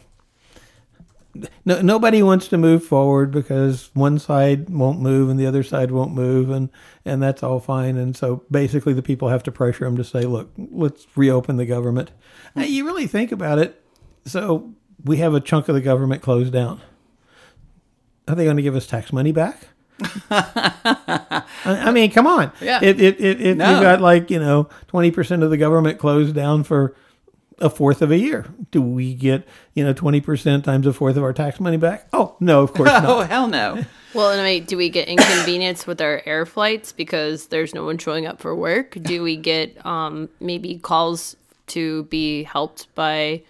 [1.66, 5.92] no, nobody wants to move forward because one side won't move and the other side
[5.92, 6.70] won't move, and
[7.06, 7.98] and that's all fine.
[7.98, 11.66] And so basically, the people have to pressure them to say, "Look, let's reopen the
[11.66, 12.12] government."
[12.56, 13.82] Now, you really think about it.
[14.26, 16.82] So we have a chunk of the government closed down.
[18.28, 19.68] Are they going to give us tax money back?
[20.30, 22.52] I mean, come on.
[22.62, 22.80] Yeah.
[22.82, 23.76] If, if, if, if No.
[23.76, 26.96] you got like, you know, 20% of the government closed down for
[27.60, 31.24] a fourth of a year, do we get, you know, 20% times a fourth of
[31.24, 32.08] our tax money back?
[32.14, 33.06] Oh, no, of course not.
[33.06, 33.84] oh hell no.
[34.14, 37.86] well, and I mean, do we get inconvenience with our air flights because there's no
[37.86, 38.98] one showing up for work?
[39.02, 41.36] Do we get um, maybe calls
[41.68, 43.42] to be helped by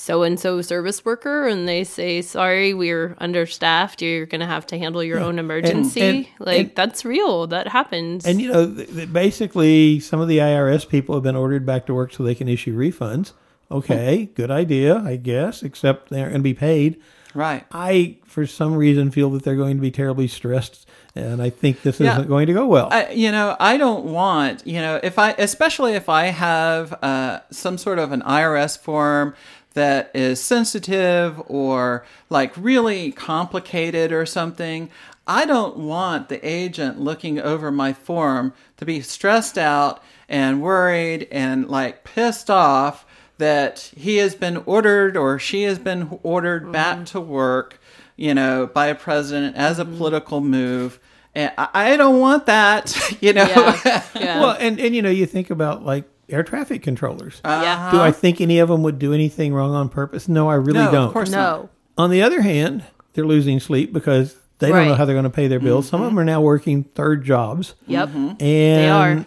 [0.00, 4.00] so and so service worker and they say, sorry, we're understaffed.
[4.00, 6.00] You're going to have to handle your own emergency?
[6.00, 7.48] and- like, and- that's real.
[7.48, 8.24] That happens.
[8.24, 11.86] And, you know, th- th- basically, some of the IRS people have been ordered back
[11.86, 13.32] to work so they can issue refunds.
[13.70, 17.00] Okay, good idea, I guess, except they're going to be paid.
[17.34, 17.66] Right.
[17.70, 21.82] I, for some reason, feel that they're going to be terribly stressed, and I think
[21.82, 22.12] this Yeah.
[22.14, 22.88] isn't going to go well.
[22.90, 27.40] I, you know, I don't want, you know, if I, especially if I have uh,
[27.50, 29.34] some sort of an IRS form
[29.74, 34.90] that is sensitive or like really complicated or something,
[35.26, 41.28] I don't want the agent looking over my form to be stressed out and worried
[41.30, 43.04] and like pissed off
[43.36, 46.72] that he has been ordered or she has been ordered mm-hmm.
[46.72, 47.78] back to work,
[48.16, 49.96] you know, by a president as a mm-hmm.
[49.96, 50.98] political move.
[51.34, 53.44] And I I don't want that, you know.
[53.44, 54.02] Yeah.
[54.14, 54.40] yeah.
[54.40, 57.40] Well, and, and you know, you think about like air traffic controllers.
[57.44, 57.90] yeah.
[57.90, 60.28] Do I think any of them would do anything wrong on purpose?
[60.28, 60.86] No, I really Uh-huh.
[60.90, 61.06] No, don't.
[61.08, 61.68] of course not.
[61.96, 65.30] On the other hand, they're losing sleep because they don't know how they're going to
[65.30, 65.88] pay their bills.
[65.88, 67.74] Some of them are now working third jobs.
[67.86, 68.10] Yep.
[68.40, 69.26] And are.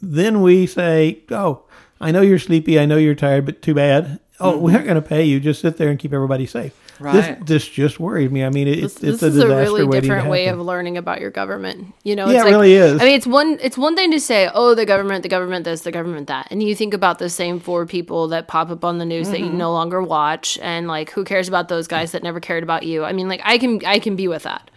[0.00, 1.62] then we say, "Oh,
[2.00, 2.78] I know you're sleepy.
[2.80, 4.18] I know you're tired, but too bad.
[4.42, 5.40] Oh, we aren't going to pay you.
[5.40, 7.38] Just sit there and keep everybody safe." Right.
[7.40, 8.44] This this just worried me.
[8.44, 11.20] I mean, it, This, it's this a is a really different way of learning about
[11.20, 11.94] your government.
[12.04, 13.00] You know, Yeah, it's it like, really is.
[13.00, 15.80] I mean, it's one it's one thing to say, "Oh, the government, the government this,
[15.80, 18.98] the government that," and you think about the same four people that pop up on
[18.98, 19.58] the news that you Mm-hmm.
[19.58, 23.04] no longer watch, and like, who cares about those guys that never cared about you?
[23.04, 24.70] I mean, like, I can I can be with that,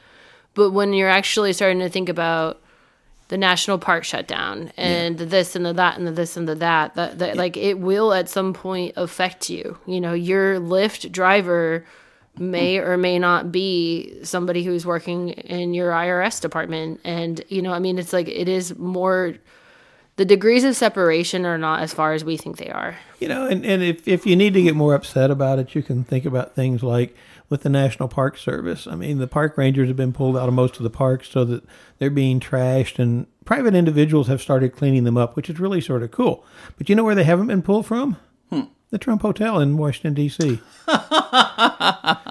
[0.55, 2.59] but when you're actually starting to think about
[3.27, 6.55] the national park shutdown and the this and the that and the this and the
[6.55, 9.77] that, that, that like it will at some point affect you.
[9.87, 11.85] You know, your Lyft driver
[12.37, 12.85] may hmm.
[12.85, 16.99] or may not be somebody who's working in your IRS department.
[17.03, 19.35] And, you know, I mean, it's like it is more,
[20.17, 22.97] the degrees of separation are not as far as we think they are.
[23.19, 25.81] You know, and, and if, if you need to get more upset about it, you
[25.81, 27.15] can think about things like
[27.49, 28.87] with the National Park Service.
[28.87, 31.45] I mean, the park rangers have been pulled out of most of the parks so
[31.45, 31.63] that
[31.97, 36.03] they're being trashed, and private individuals have started cleaning them up, which is really sort
[36.03, 36.45] of cool.
[36.77, 38.17] But you know where they haven't been pulled from?
[38.49, 38.61] Hmm.
[38.89, 40.59] The Trump Hotel in Washington, D.C.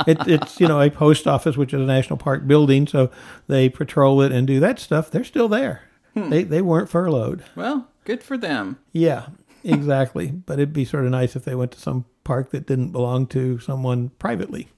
[0.07, 3.11] it, it's, you know, a post office, which is a national park building, so
[3.49, 5.11] they patrol it and do that stuff.
[5.11, 5.83] They're still there.
[6.15, 6.31] Hmm.
[6.31, 7.45] They, they weren't furloughed.
[7.57, 8.79] Well, good for them.
[8.93, 9.27] Yeah,
[9.65, 10.29] exactly.
[10.29, 13.27] but it'd be sort of nice if they went to some park that didn't belong
[13.29, 14.69] to someone privately.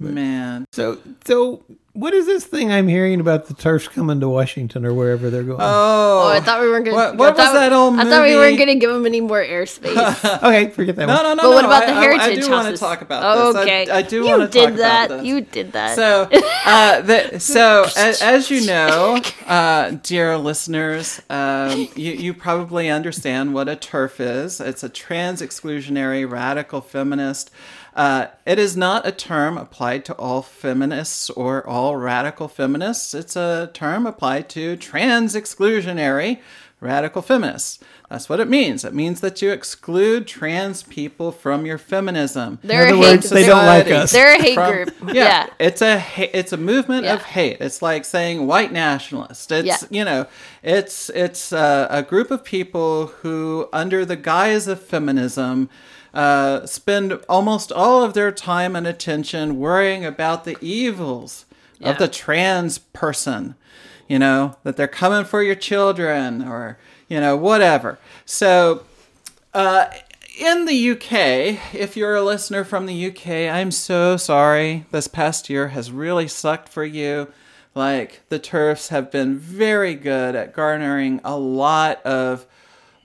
[0.00, 0.66] Man.
[0.72, 4.92] So, so what is this thing I'm hearing about the TERFs coming to Washington or
[4.92, 5.60] wherever they're going?
[5.60, 7.16] Oh, Oh, I thought we weren't going What- to.
[7.16, 10.42] what was that old I thought we weren't going to give them any more airspace.
[10.42, 11.22] okay, forget that no, one.
[11.22, 11.42] no, no.
[11.42, 13.62] but what about I- the I- heritage I, do want to talk about this.
[13.62, 15.06] Okay, I, I do you want to did talk that.
[15.06, 15.26] about this.
[15.26, 15.94] You did that.
[15.94, 16.28] So,
[16.66, 23.54] uh, the, so as, as you know, uh, dear listeners, um, you, you probably understand
[23.54, 24.60] what a TERF is.
[24.60, 27.52] It's a trans exclusionary radical feminist.
[27.94, 33.14] Uh, it is not a term applied to all feminists or all radical feminists.
[33.14, 36.40] It's a term applied to trans exclusionary
[36.80, 37.78] radical feminists.
[38.10, 38.84] That's what it means.
[38.84, 42.58] It means that you exclude trans people from your feminism.
[42.62, 43.12] They're In a other hate.
[43.16, 44.02] words, they don't like Society.
[44.02, 44.12] us.
[44.12, 44.94] They're a hate From- group.
[45.14, 45.46] Yeah, Yeah.
[45.58, 47.58] it's a ha- it's a movement of hate.
[47.60, 49.50] It's like saying white nationalist.
[49.52, 49.76] It's Yeah.
[49.90, 50.26] you know,
[50.62, 55.70] it's it's uh, a group of people who, under the guise of feminism,
[56.14, 61.44] uh, spend almost all of their time and attention worrying about the evils
[61.78, 61.90] Yeah.
[61.90, 63.56] of the trans person.
[64.08, 67.98] You know that they're coming for your children, or you know whatever.
[68.24, 68.84] So
[69.54, 69.86] uh,
[70.38, 74.84] in the UK, if you're a listener from the UK, I'm so sorry.
[74.90, 77.28] This past year has really sucked for you.
[77.74, 82.46] Like, the TERFs have been very good at garnering a lot of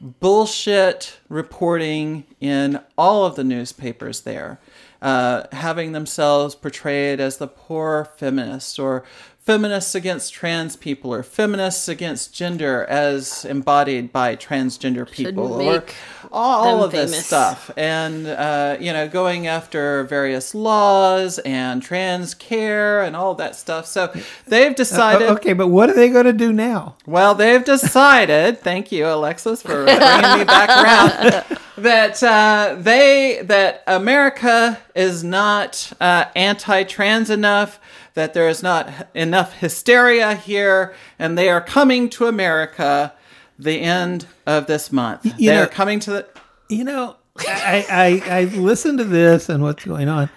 [0.01, 4.59] bullshit reporting in all of the newspapers there,
[5.01, 9.03] uh, having themselves portrayed as the poor feminists or
[9.49, 15.83] feminists against trans people or feminists against gender as embodied by transgender people or
[16.31, 17.25] all them of this famous.
[17.25, 23.55] stuff and uh, you know going after various laws and trans care and all that
[23.55, 24.13] stuff so
[24.45, 26.95] they've decided Oh, okay, but what are they going to do now?
[27.07, 28.59] well, they've decided.
[28.59, 31.57] thank you, Alexis, for bringing me back around.
[31.79, 37.79] That uh, they that America is not uh, anti-trans enough.
[38.19, 43.13] That there is not enough hysteria here, and they are coming to America.
[43.57, 46.27] The end of this month, you they know- are coming to the.
[46.67, 50.29] You know, I, I, I listened to this and what's going on,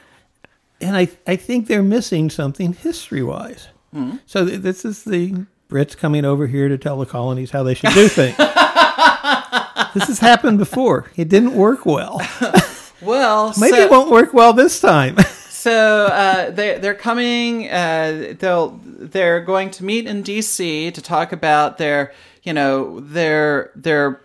[0.80, 3.66] and I, I think they're missing something history wise.
[3.92, 4.18] Hmm.
[4.26, 7.74] So th- this is the Brits coming over here to tell the colonies how they
[7.74, 8.36] should do things.
[9.94, 11.10] this has happened before.
[11.16, 12.20] It didn't work well.
[13.02, 15.16] Well, Maybe so- it won't work well this time.
[15.62, 17.70] So uh, they they're coming.
[17.70, 20.90] Uh, they'll they're going to meet in D.C.
[20.90, 24.22] to talk about their you know their their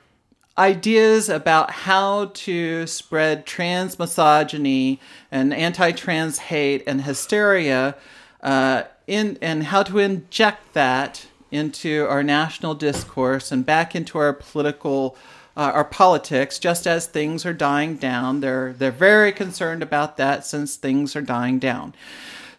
[0.58, 5.00] ideas about how to spread trans misogyny
[5.32, 7.96] and anti-trans hate and hysteria
[8.42, 14.34] uh, in and how to inject that into our national discourse and back into our
[14.34, 15.16] political
[15.58, 18.40] uh, our politics, just as things are dying down.
[18.40, 21.96] They're they're very concerned about that since things are dying down.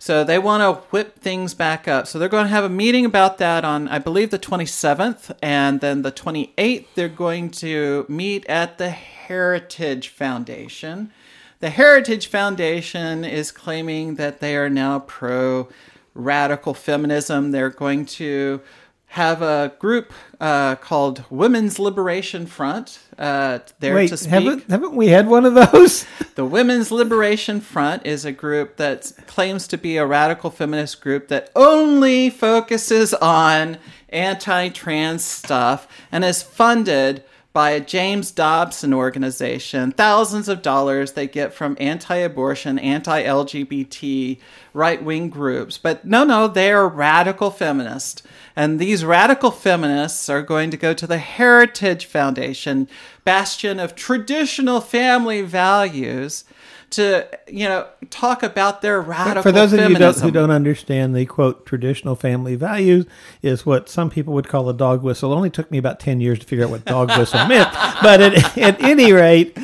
[0.01, 2.07] So they want to whip things back up.
[2.07, 5.37] So they're going to have a meeting about that on, I believe, the 27th.
[5.43, 11.11] And then the 28th, they're going to meet at the Heritage Foundation.
[11.59, 15.69] The Heritage Foundation is claiming that they are now pro
[16.15, 17.51] radical feminism.
[17.51, 18.61] They're going to
[19.09, 24.31] have a group uh, called Women's Liberation Front uh, there Wait, to speak.
[24.31, 26.07] haven't haven't we had one of those?
[26.35, 31.27] The Women's Liberation Front is a group that claims to be a radical feminist group
[31.29, 33.79] that only focuses on
[34.11, 39.93] anti trans stuff and is funded by a James Dobson organization.
[39.93, 44.39] Thousands of dollars they get from anti abortion, anti LGBT
[44.75, 45.79] right wing groups.
[45.79, 48.23] But no, no, they are radical feminists.
[48.55, 52.89] And these radical feminists are going to go to the Heritage Foundation,
[53.25, 56.45] bastion of traditional family values,
[56.91, 60.51] to you know talk about their radical For those of you who don't, who don't
[60.51, 63.07] understand, the quote traditional family values
[63.43, 65.33] is what some people would call a dog whistle.
[65.33, 67.71] It only took me about ten years to figure out what dog whistle meant.
[68.03, 69.59] But at, at any rate,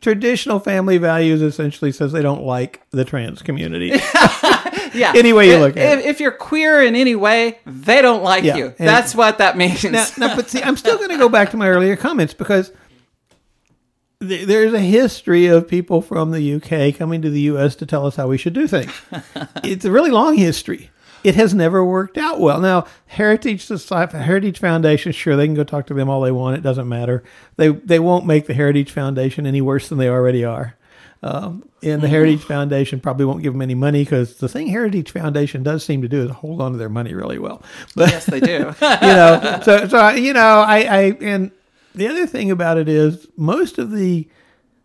[0.00, 3.86] traditional family values essentially says they don't like the trans community.
[4.94, 5.12] yeah.
[5.16, 5.98] any way you If- look at it.
[6.00, 8.64] if, if you're queer in any way, they don't like Yeah, you.
[8.78, 9.84] and- That's what that means.
[9.84, 12.72] now, now, but see, I'm still going to go back to my earlier comments because
[14.20, 18.16] there's a history of people from the UK coming to the US to tell us
[18.16, 18.92] how we should do things.
[19.64, 20.90] it's a really long history.
[21.22, 22.60] It has never worked out well.
[22.60, 26.56] Now, Heritage Society, Heritage Foundation, sure, they can go talk to them all they want.
[26.56, 27.24] It doesn't matter.
[27.56, 30.76] They they won't make the Heritage Foundation any worse than they already are.
[31.22, 35.10] Um, and the Heritage Foundation probably won't give them any money because the thing Heritage
[35.10, 37.62] Foundation does seem to do is hold on to their money really well.
[37.96, 38.52] But yes, they do.
[38.80, 41.50] you know so so you know i i and
[41.96, 44.28] the other thing about it is most of the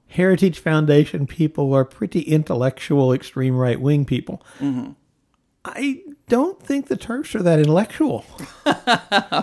[0.07, 4.91] heritage foundation people are pretty intellectual extreme right wing people mm-hmm.
[5.65, 6.01] i
[6.31, 8.23] don't think the TERFs are that intellectual.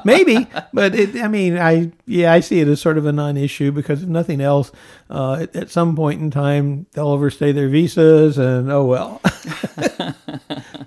[0.07, 3.71] Maybe but it, i mean i yeah i see it as sort of a non-issue
[3.73, 4.73] because if nothing else
[5.11, 9.21] uh, at, at some point in time they'll overstay their visas and oh well.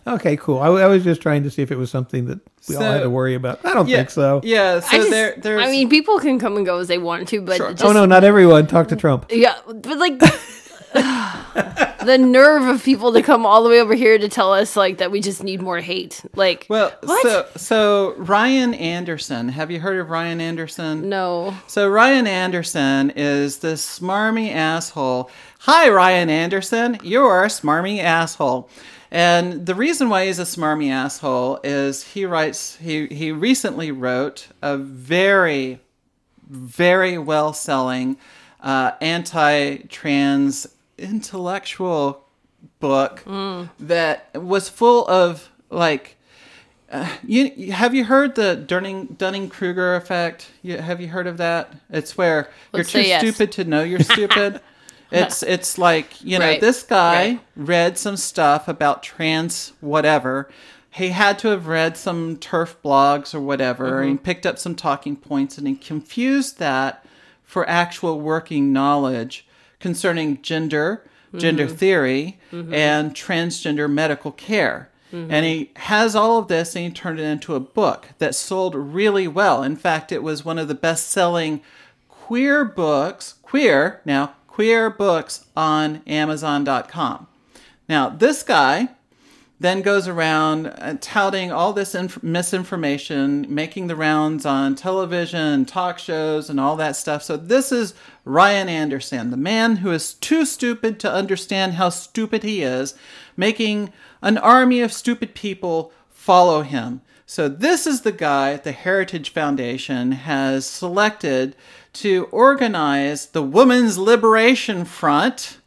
[0.08, 0.60] Okay cool.
[0.60, 3.02] I, I was just trying to see if it was something that we all had
[3.02, 3.64] to worry about.
[3.64, 4.42] I don't yeah, think so.
[4.44, 5.62] Yeah, so I just, there, there's.
[5.62, 7.72] I mean, people can come and go as they want to, but Sure.
[7.72, 8.68] just, oh no not everyone.
[8.68, 9.28] Talk to trump.
[9.30, 10.20] Yeah, but like
[12.06, 14.98] the nerve of people to come all the way over here to tell us like
[14.98, 16.24] that we just need more hate.
[16.36, 17.24] Like, well, what?
[17.24, 19.50] so so Ryan Anderson.
[19.50, 21.08] Have you heard of Ryan Anderson?
[21.10, 25.30] no, So Ryan Anderson is this smarmy asshole.
[25.60, 27.00] Hi, Ryan Anderson.
[27.04, 28.70] You're a smarmy asshole.
[29.12, 34.48] And the reason why he's a smarmy asshole is he writes he he recently wrote
[34.62, 35.80] a very
[36.50, 38.18] very well selling
[38.62, 40.68] uh, anti trans
[41.02, 42.26] intellectual
[42.80, 43.24] book
[43.80, 46.18] that was full of like
[46.92, 50.52] uh, you, have you heard the Dunning Dunning Kruger effect?
[50.62, 51.74] You, have you heard of that?
[51.90, 53.22] It's where Let's you're too yes.
[53.22, 54.60] stupid to know you're stupid.
[55.12, 57.40] it's it's like you know Right, this guy right.
[57.56, 60.50] read some stuff about trans whatever.
[60.94, 64.10] He had to have read some TERF blogs or whatever, Mm-hmm.
[64.10, 67.06] and picked up some talking points, and he confused that
[67.46, 69.48] for actual working knowledge
[69.82, 71.04] concerning gender,
[71.36, 71.76] gender Mm-hmm.
[71.76, 74.90] theory, and transgender medical care.
[75.14, 78.76] And he has all of this and he turned it into a book that sold
[78.76, 79.62] really well.
[79.62, 81.60] In fact, it was one of the best selling
[82.08, 87.28] queer books, queer, now, queer books on Amazon.com.
[87.90, 88.90] Now, this guy
[89.62, 96.00] then goes around uh, touting all this inf- misinformation, making the rounds on television, talk
[96.00, 97.22] shows, and all that stuff.
[97.22, 97.94] So, this is
[98.26, 102.96] Ryan Anderson, the man who is too stupid to understand how stupid he is,
[103.38, 103.94] making
[104.24, 107.02] an army of stupid people follow him.
[107.28, 111.56] So, this is the guy the Heritage Foundation has selected
[111.94, 115.61] to organize the Women's Liberation Front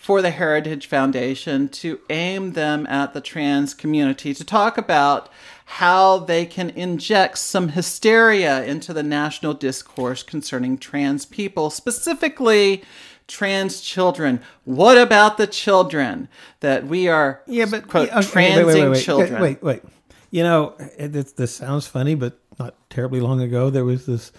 [0.00, 5.28] for the Heritage Foundation to aim them at the trans community to talk about
[5.66, 12.82] how they can inject some hysteria into the national discourse concerning trans people, specifically
[13.28, 14.40] trans children.
[14.64, 16.28] What about the children
[16.60, 19.04] that we are Yeah, but quote okay, transing wait, wait, wait.
[19.04, 19.42] children?
[19.42, 19.82] Wait, wait.
[20.30, 24.32] You know, it, it, this sounds funny, but not terribly long ago, there was this.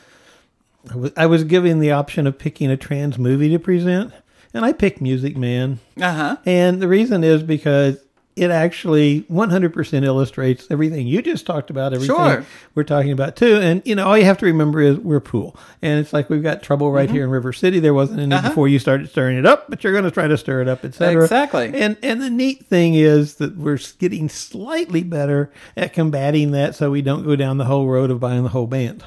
[0.90, 4.12] I was, I was given the option of picking a trans movie to present,
[4.54, 5.80] and I picked Music Man.
[6.00, 6.38] Uh huh.
[6.46, 7.98] And the reason is because
[8.38, 12.46] it actually 100% illustrates everything you just talked about, everything Sure.
[12.76, 13.58] we're talking about too.
[13.58, 15.54] And, you know, all you have to remember is we're a pool.
[15.82, 16.96] And it's like we've got trouble Mm-hmm.
[16.96, 17.82] right here in River City.
[17.82, 18.48] There wasn't any Uh-huh.
[18.48, 20.86] before you started stirring it up, but you're going to try to stir it up,
[20.86, 21.24] et cetera.
[21.24, 21.74] Exactly.
[21.76, 26.90] And, and the neat thing is that we're getting slightly better at combating that so
[26.90, 29.04] we don't go down the whole road of buying the whole band.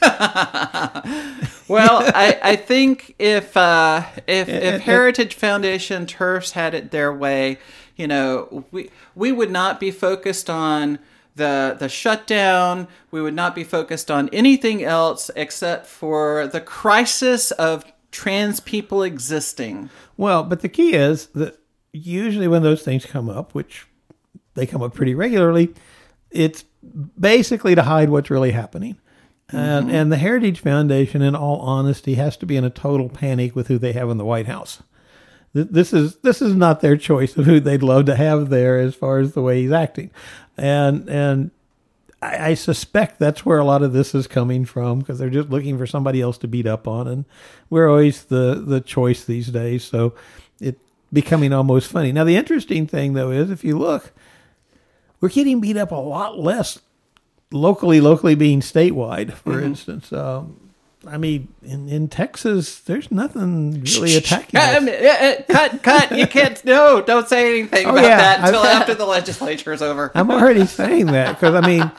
[1.66, 7.58] Well, I, I think if uh, if if Heritage Foundation TERFs had it their way,
[7.96, 10.98] you know, we we would not be focused on
[11.36, 12.86] the the shutdown.
[13.10, 19.02] We would not be focused on anything else except for the crisis of trans people
[19.02, 19.88] existing.
[20.18, 21.58] Well, but the key is that
[21.92, 23.86] usually when those things come up, which
[24.52, 25.74] they come up pretty regularly,
[26.30, 26.64] it's
[27.18, 28.98] basically to hide what's really happening.
[29.50, 29.94] And, mm-hmm.
[29.94, 33.68] and the Heritage Foundation, in all honesty, has to be in a total panic with
[33.68, 34.82] who they have in the White House.
[35.54, 38.96] This is this is not their choice of who they'd love to have there as
[38.96, 40.10] far as the way he's acting,
[40.56, 41.52] and and
[42.20, 45.50] I, I suspect that's where a lot of this is coming from because they're just
[45.50, 47.24] looking for somebody else to beat up on, and
[47.70, 49.84] we're always the the choice these days.
[49.84, 50.14] So
[50.58, 50.76] it
[51.12, 52.10] becoming almost funny.
[52.10, 54.12] Now the interesting thing though is if you look,
[55.20, 56.80] we're getting beat up a lot less
[57.52, 58.00] locally.
[58.00, 60.12] Locally being statewide, for instance.
[60.12, 60.60] Um,
[61.06, 66.16] I mean, in, in Texas, there's nothing really attacking uh, uh, cut, cut!
[66.16, 66.64] You can't.
[66.64, 70.10] No, don't say anything Oh, about yeah, that until I've- after the legislature is over.
[70.14, 71.90] I'm already saying that because I mean,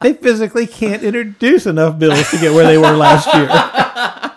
[0.00, 3.48] they physically can't introduce enough bills to get where they were last year.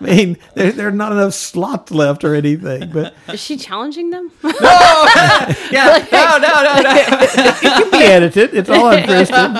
[0.04, 2.90] I mean, there there are not enough slots left or anything.
[2.90, 4.30] But Is she challenging them?
[4.42, 5.06] No,
[5.70, 6.94] yeah, no, no, no, no.
[6.94, 8.54] it can be edited.
[8.54, 9.52] It's all on Cristan.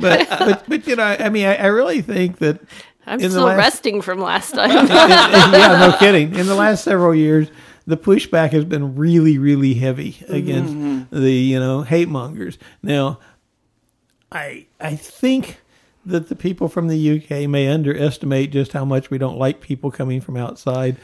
[0.00, 2.60] But but but you know, I mean, I, I really think that
[3.06, 4.86] I'm still last- resting from last time.
[4.88, 6.34] yeah, no kidding.
[6.34, 7.48] In the last several years,
[7.86, 11.20] the pushback has been really, really heavy against mm-hmm.
[11.20, 12.58] the you know hate mongers.
[12.82, 13.18] Now,
[14.30, 15.61] I I think
[16.04, 19.90] that the people from the UK may underestimate just how much we don't like people
[19.90, 20.96] coming from outside.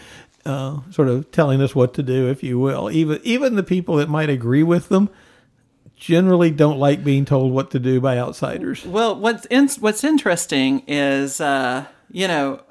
[0.44, 2.90] Uh, sort of telling us what to do, if you will.
[2.90, 5.10] Even even the people that might agree with them
[5.98, 8.86] generally don't like being told what to do by outsiders.
[8.86, 12.62] Well, what's in, what's interesting is, uh, you know,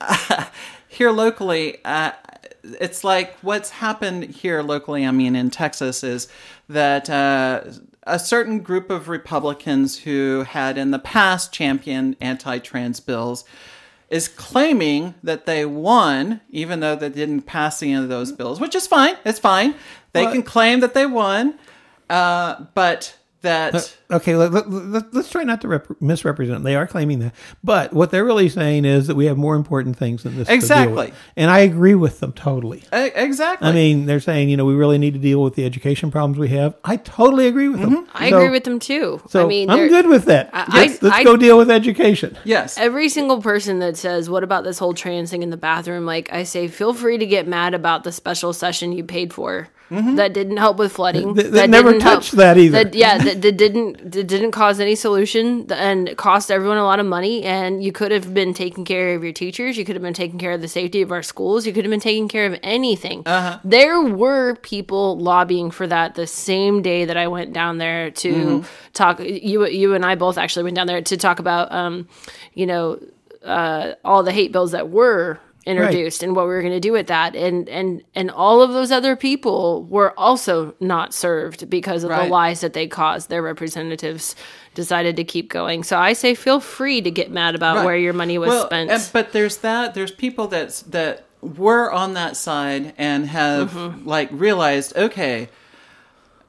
[0.88, 2.12] here locally, uh,
[2.62, 5.06] it's like what's happened here locally.
[5.06, 6.28] I mean, in Texas, is
[6.68, 7.64] that uh,
[8.04, 13.44] a certain group of Republicans who had in the past championed anti-trans bills
[14.10, 18.74] is claiming that they won, even though they didn't pass any of those bills, which
[18.74, 19.16] is fine.
[19.24, 19.74] It's fine.
[20.12, 21.54] They Well- can claim that they won,
[22.10, 23.96] uh, but that.
[24.12, 26.56] Okay, let, let, let, us try not to rep- misrepresent.
[26.56, 26.62] them.
[26.62, 27.34] They are claiming that,
[27.64, 30.46] but what they're really saying is that we have more important things than this.
[30.48, 30.94] To deal Exactly.
[31.06, 31.14] with.
[31.36, 32.78] and I agree with them totally.
[32.94, 33.68] E- Exactly.
[33.68, 36.38] I mean, they're saying you know we really need to deal with the education problems
[36.38, 36.74] we have.
[36.84, 38.04] I totally agree with them.
[38.06, 38.10] Mm-hmm.
[38.16, 39.22] I So- agree with them too.
[39.28, 40.50] So I mean, I'm good with that.
[40.52, 42.36] I- let's I- let's I- go deal with education.
[42.44, 42.76] yes.
[42.78, 46.04] Every single person that says, What about this whole trans thing in the bathroom?
[46.06, 49.68] Like, I say, feel free to get mad about the special session you paid for.
[49.90, 50.14] Mm-hmm.
[50.16, 51.34] That didn't help with flooding.
[51.34, 52.88] Th- that never didn't help- touched that either.
[52.94, 57.00] yeah, that, that didn't that didn't cause any solution and it cost everyone a lot
[57.00, 57.44] of money.
[57.44, 59.76] And you could have been taking care of your teachers.
[59.76, 61.66] You could have been taking care of the safety of our schools.
[61.66, 63.22] You could have been taking care of anything.
[63.64, 68.64] There were people lobbying for that the same day that I went down there to
[68.92, 69.20] talk.
[69.20, 72.08] You you and I both actually went down there to talk about, um,
[72.54, 72.98] you know,
[73.44, 76.92] uh, all the hate bills that were introduced and what we were going to do
[76.92, 82.02] with that and and and all of those other people were also not served because
[82.02, 82.24] of Right.
[82.24, 84.34] the lies that they caused their representatives
[84.74, 87.84] decided to keep going so i say feel free to get mad about Right.
[87.84, 89.94] where your money was Well, spent and- but there's that.
[89.94, 94.08] There's people that's that were on that side and have Mm-hmm.
[94.08, 95.48] like realized, okay,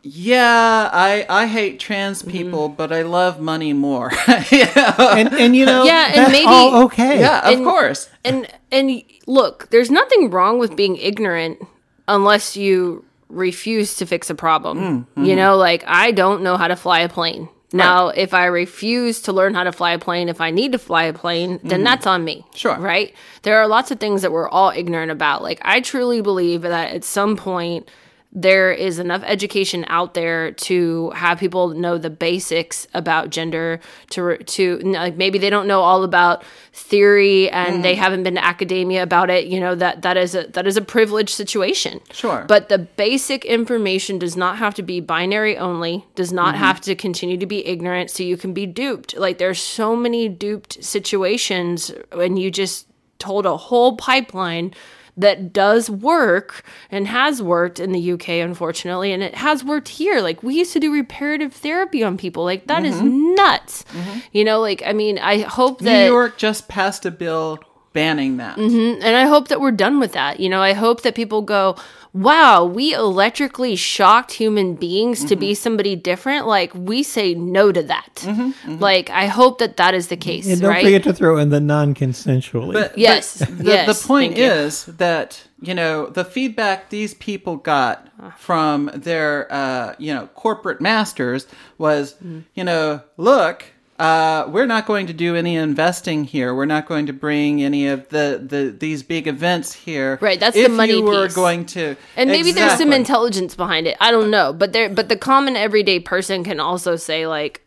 [0.03, 2.31] yeah, I I hate trans Mm-hmm.
[2.31, 4.11] people, but I love money more.
[4.27, 7.19] And and you know Yeah, and that's maybe- all okay.
[7.19, 8.09] yeah, of And- course.
[8.25, 11.59] and and look there's nothing wrong with being ignorant
[12.07, 14.83] unless you refuse to fix a problem mm,
[15.25, 15.35] you mm-hmm.
[15.37, 19.31] know like i don't know how to fly a plane now if i refuse to
[19.31, 21.83] learn how to fly a plane if i need to fly a plane then mm-hmm.
[21.85, 22.77] that's on me Sure.
[22.77, 26.61] right there are lots of things that we're all ignorant about like i truly believe
[26.63, 27.89] that at some point
[28.35, 33.79] there is enough education out there to have people know the basics about gender
[34.09, 38.01] to to like maybe they don't know all about theory and they mm-hmm.
[38.01, 40.81] haven't been to academia about it you know that that is a that is a
[40.81, 41.99] privileged situation.
[42.11, 42.45] Sure.
[42.47, 46.63] but the basic information does not have to be binary only does not mm-hmm.
[46.63, 49.15] have to continue to be ignorant so you can be duped.
[49.15, 52.87] Like there's so many duped situations when you just
[53.19, 54.73] told a whole pipeline
[55.17, 60.21] that does work and has worked in the UK, unfortunately, and it has worked here.
[60.21, 62.43] Like we used to do reparative therapy on people.
[62.43, 63.35] Like that is mm-hmm.
[63.35, 63.83] nuts.
[63.83, 64.19] Mm-hmm.
[64.31, 67.59] You know, like I mean, I hope that New York just passed a bill
[67.93, 68.57] banning that.
[68.57, 69.01] Mm-hmm.
[69.01, 70.39] and I hope that we're done with that.
[70.39, 71.75] You know, I hope that people go,
[72.13, 75.61] wow, we electrically shocked human beings to be mm-hmm.
[75.61, 76.45] somebody different.
[76.45, 78.15] Like, we say no to that.
[78.17, 78.77] Mm-hmm.
[78.77, 80.83] Like, I hope that that is the case, And don't right?
[80.83, 82.73] forget to throw in the non-consensually.
[82.73, 84.45] But Yes, but the, yes, the point thank you.
[84.45, 88.35] is that you know the feedback these people got ah.
[88.37, 92.39] from their uh, you know corporate masters was Mm-hmm.
[92.53, 93.65] you know look.
[94.03, 96.53] Uh, we're not going to do any investing here.
[96.53, 100.17] We're not going to bring any of the, the these big events here.
[100.19, 101.35] Right, that's the if money you were piece.
[101.35, 103.95] going to, and maybe there's some intelligence behind it.
[104.01, 107.61] I don't know, but there, but the common everyday person can also say like,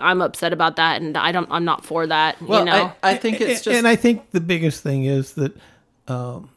[0.00, 2.42] "I'm upset about that," and I don't, I'm not for that.
[2.42, 5.34] Well, you know, I, I think it's just and I think the biggest thing is
[5.34, 5.56] that
[6.08, 6.50] um,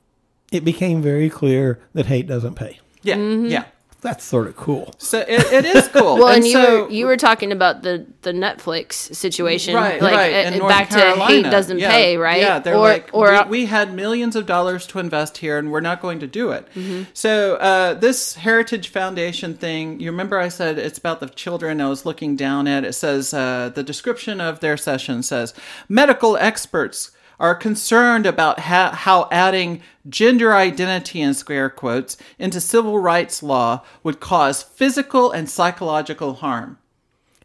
[0.52, 2.80] it became very clear that hate doesn't pay.
[3.04, 3.66] yeah, yeah.
[4.02, 4.94] That's sort of cool.
[4.98, 6.16] So it, it is cool.
[6.20, 10.14] well, and, you so, were you were talking about the the Netflix situation, right, like
[10.14, 10.46] right.
[10.46, 11.16] uh, in North back Carolina.
[11.16, 12.40] to hate doesn't Yeah, pay, right?
[12.40, 15.58] Yeah, they're or like, or uh, we, we had millions of dollars to invest here,
[15.58, 16.66] and we're not going to do it.
[16.76, 17.04] Mm-hmm.
[17.14, 21.82] So uh, this Heritage Foundation thing, you remember I said it's about the children.
[21.82, 22.86] I was looking down at.
[22.86, 25.54] It says uh, the description of their session says
[25.90, 33.00] medical experts are concerned about ha- how adding gender identity in square quotes into civil
[33.00, 36.78] rights law would cause physical and psychological harm.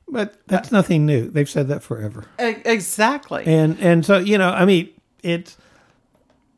[0.08, 1.30] But that's nothing new.
[1.30, 2.24] They've said that forever.
[2.40, 3.44] E- exactly.
[3.46, 4.88] And and so you know, I mean,
[5.22, 5.56] it's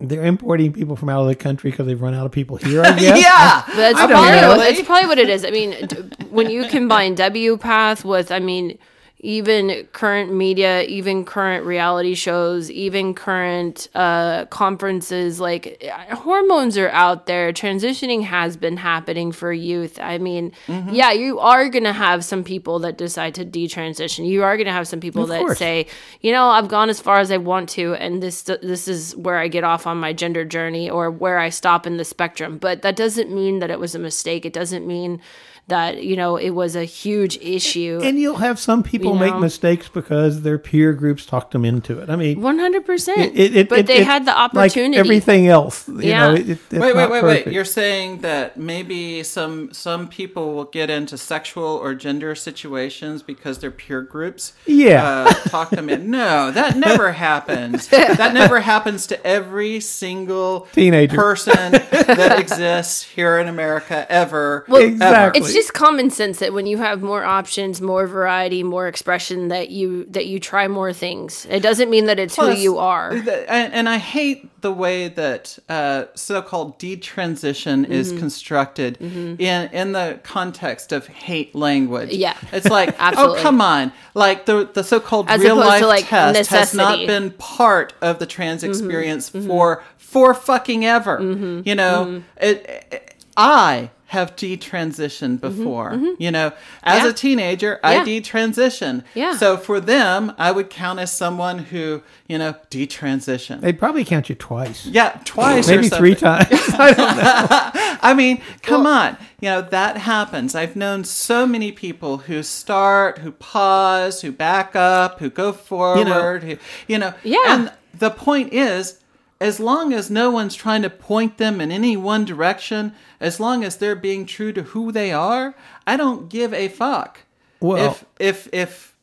[0.01, 2.83] they're importing people from out of the country because they've run out of people here.
[2.83, 3.23] I guess.
[3.23, 3.63] yeah.
[3.77, 4.57] That's I probably, know.
[4.59, 5.45] that's probably what it is.
[5.45, 5.97] I mean, d-
[6.29, 8.79] when you combine WPATH with, I mean,
[9.21, 17.27] even current media, even current reality shows, even current uh, conferences, like hormones are out
[17.27, 17.51] there.
[17.53, 19.99] Transitioning has been happening for youth.
[20.01, 20.91] I mean, Mm-hmm.
[20.95, 24.27] yeah, you are going to have some people that decide to detransition.
[24.29, 25.59] You are going to have some people Of that course.
[25.59, 25.87] say,
[26.21, 29.39] you know, I've gone as far as I want to, and this this is where
[29.39, 32.59] I get off on my gender journey or where I stop in the spectrum.
[32.59, 34.45] But that doesn't mean that it was a mistake.
[34.45, 35.21] It doesn't mean
[35.69, 38.01] that you know it was a huge issue.
[38.03, 41.99] And you'll have some people You make mistakes because their peer groups talked them into
[42.01, 42.09] it.
[42.09, 43.33] I mean, One hundred percent.
[43.37, 44.97] it, it, But it- they it- had the like opportunity.
[44.99, 46.29] everything else, you Yeah.
[46.29, 47.47] know, it, it- it's Wait, wait, not wait, wait.
[47.49, 53.59] You're saying that maybe some some people will get into sexual or gender situations because
[53.59, 55.03] their peer groups Yeah.
[55.29, 56.11] uh, talk them in.
[56.11, 57.89] No, that never happens.
[57.89, 61.17] That never happens to every single Teenager.
[61.17, 64.65] person that exists here in America ever.
[64.69, 65.41] Well, Exactly.
[65.41, 69.69] It's just common sense that when you have more options, more variety, more expression, that
[69.71, 71.47] you that you try more things.
[71.57, 73.11] It doesn't mean that it's Plus, who you are.
[73.13, 78.19] and, and I hate the way that uh, so-called detransition is Mm-hmm.
[78.25, 79.39] constructed in
[79.73, 82.11] in the context of hate language.
[82.13, 82.37] Yeah.
[82.53, 86.51] it's like, oh come on, like the the so-called As real life to, like, test
[86.51, 88.71] has not been part of the trans Mm-hmm.
[88.71, 91.17] experience for for fucking ever.
[91.65, 92.57] You know, it,
[92.93, 96.01] it- I have detransitioned before.
[96.19, 96.53] You know,
[96.85, 97.05] as Mm-hmm.
[97.07, 97.11] Yeah.
[97.11, 98.05] a teenager, I Yeah.
[98.05, 99.03] detransitioned.
[99.15, 99.37] Yeah.
[99.37, 103.63] So for them, I would count as someone who, you know, detransitioned.
[103.63, 106.47] They'd probably count you twice, Yeah, twice or maybe three times.
[106.79, 107.97] I don't know.
[108.03, 109.17] I mean, come on.
[109.41, 110.55] You know, that happens.
[110.55, 116.43] I've known so many people who start, who pause, who back up, who go forward,
[116.45, 117.13] You who, you know.
[117.25, 117.39] Yeah.
[117.47, 119.01] And the point is,
[119.41, 123.65] as long as no one's trying to point them in any one direction, as long
[123.65, 125.55] as they're being true to who they are,
[125.87, 127.21] I don't give a fuck.
[127.61, 128.96] Well- if if if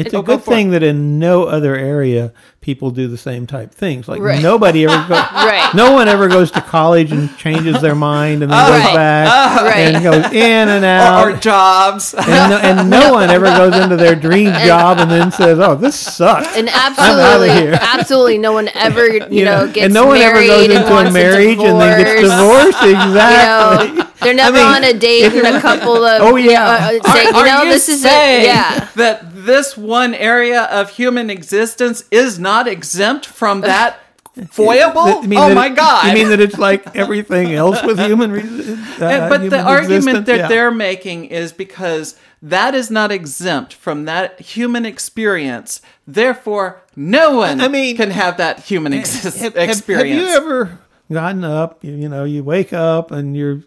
[0.00, 0.44] It's Oh, a good it.
[0.44, 4.08] thing that in no other area people do the same type things.
[4.08, 4.42] Like Right.
[4.42, 5.18] nobody ever goes.
[5.32, 5.70] Right.
[5.74, 8.94] No one ever goes to college and changes their mind and then goes Right.
[8.94, 9.94] back Right.
[9.94, 11.26] and goes in and out.
[11.26, 12.14] or, or jobs.
[12.14, 15.74] and, no, and no one ever goes into their dream job and then says, "Oh,
[15.76, 20.06] this sucks." And absolutely, absolutely, no one ever, you, You know, know, gets and no
[20.06, 22.66] one ever goes into a marriage and then gets divorce.
[22.80, 22.82] divorced.
[22.82, 23.88] Exactly.
[23.88, 26.20] You know, they're never mean, on a date and a couple of.
[26.22, 26.90] Oh, yeah.
[27.02, 28.42] uh, say, you Are know, you this is it.
[28.44, 28.88] Yeah.
[28.96, 33.98] that this one area of human existence is not exempt from that
[34.50, 35.22] foible?
[35.22, 36.06] You mean oh my it- god!
[36.06, 38.30] You mean that it's like everything else with human?
[38.30, 40.48] Re- uh, And- but the argument that Yeah.
[40.48, 45.80] they're making is because that is not exempt from that human experience.
[46.06, 50.30] Therefore, no one I mean, can have that human exis- have, have- experience.
[50.30, 50.78] Have you ever
[51.12, 51.82] gotten up?
[51.82, 53.62] You know, you wake up and you're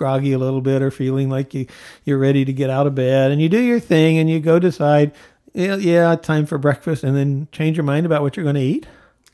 [0.00, 1.66] groggy a little bit, or feeling like you
[2.06, 4.58] you're ready to get out of bed, and you do your thing, and you go
[4.58, 5.12] decide,
[5.52, 8.62] yeah, yeah, time for breakfast, and then change your mind about what you're going to
[8.62, 8.86] eat.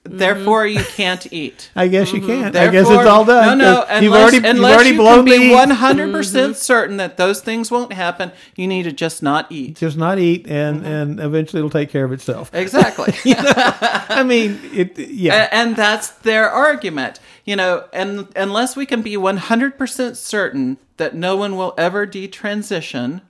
[0.08, 1.68] Therefore, you can't eat.
[1.76, 2.54] I guess you can't.
[2.54, 2.72] I Mm-hmm.
[2.72, 3.58] Guess it's all done.
[3.58, 3.82] No, no.
[3.86, 7.16] 'cause you've Unless, already, you've already you blown can be one hundred percent certain that
[7.16, 9.76] those things won't happen, you need to just not eat.
[9.76, 10.86] just not eat, and Mm-hmm.
[10.86, 12.50] and eventually it'll take care of itself.
[12.54, 13.12] Exactly.
[13.26, 14.96] I mean, it.
[14.98, 15.44] Yeah.
[15.50, 21.14] A- and that's their argument you know and unless we can be 100% certain that
[21.14, 23.22] no one will ever detransition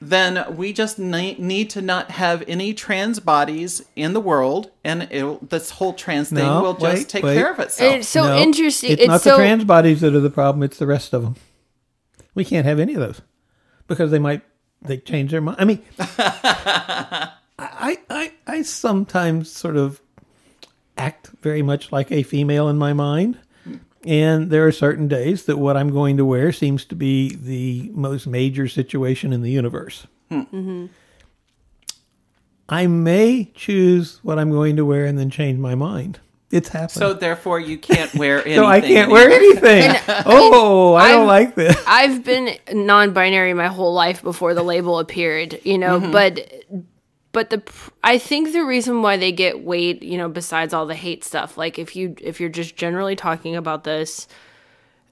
[0.00, 5.38] then we just need to not have any trans bodies in the world and it'll,
[5.38, 7.34] this whole trans thing No, will just wait, take wait.
[7.34, 8.92] care of itself It's so No, interesting.
[8.92, 10.62] It's, It's, not so the trans bodies that are the problem.
[10.62, 11.34] It's the rest of them.
[12.34, 13.20] We can't have any of those
[13.88, 14.42] because they might
[14.80, 15.56] they change their mind.
[15.58, 15.82] I mean,
[17.58, 20.00] I, I I sometimes sort of
[20.98, 23.38] act very much like a female in my mind.
[24.04, 27.90] And there are certain days that what I'm going to wear seems to be the
[27.94, 30.06] most major situation in the universe.
[32.68, 36.20] I may choose what I'm going to wear and then change my mind.
[36.50, 36.92] It's happened.
[36.92, 39.14] so therefore you can't wear anything So I can't anymore.
[39.18, 39.94] wear anything.
[40.26, 41.76] oh, I don't I've- like this.
[41.86, 46.12] I've been non-binary my whole life before the label appeared, you know, Mm-hmm.
[46.12, 46.52] but
[47.32, 47.62] but the
[48.02, 51.56] I think the reason why they get weight, you know, besides all the hate stuff,
[51.58, 54.28] like if you if you're just generally talking about this,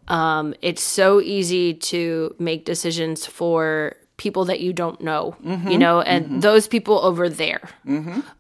[0.09, 5.69] um it's so easy to make decisions for people that you don't know, Mm-hmm.
[5.69, 7.61] you know, and those people over there.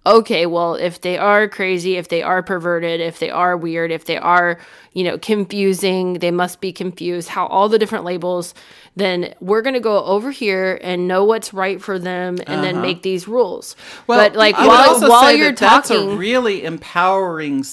[0.06, 4.06] Okay, well, if they are crazy, if they are perverted, if they are weird, if
[4.06, 4.58] they are,
[4.94, 8.54] you know, confusing, they must be confused, how all the different labels,
[8.94, 12.80] then we're going to go over here and know what's right for them and then
[12.80, 13.76] make these rules.
[14.06, 14.70] but like Uh-huh.
[14.70, 17.64] I while while you're that that's a really empowering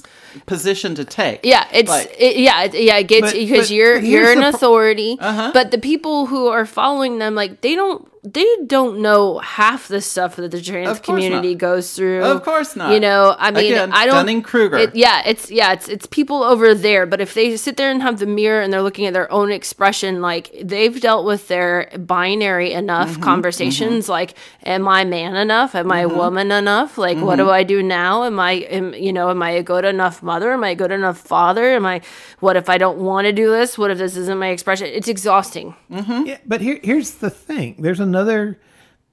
[0.46, 2.98] position to take yeah, it's Like- it, yeah, it, yeah.
[2.98, 5.52] It gets because you're you're an the pro- authority, Uh-huh.
[5.54, 10.00] but the people who are following them, like they don't they don't know half the
[10.00, 11.58] stuff that the trans community not.
[11.60, 12.24] goes through.
[12.24, 12.94] Of course not.
[12.94, 14.78] You know, I mean, Again, I don't Dunning-Kruger.
[14.78, 17.06] it- yeah, it's yeah, it's it's people over there.
[17.06, 19.52] But if they sit there and have the mirror and they're looking at their own
[19.52, 24.08] expression, like they've dealt with their binary enough Mm-hmm, conversations.
[24.08, 25.76] Like, am I man enough?
[25.76, 26.98] Am I woman enough?
[26.98, 27.48] Like, what Mm-hmm.
[27.48, 28.24] do I do now?
[28.24, 30.54] Am I am you know am I a good enough mother?
[30.54, 31.74] Am I a good enough father?
[31.74, 32.00] Am I
[32.40, 33.78] what if I don't want to do this?
[33.78, 34.88] What if this isn't my expression?
[34.88, 35.76] It's exhausting.
[35.90, 37.76] Yeah, but here, here's the thing.
[37.80, 38.60] There's another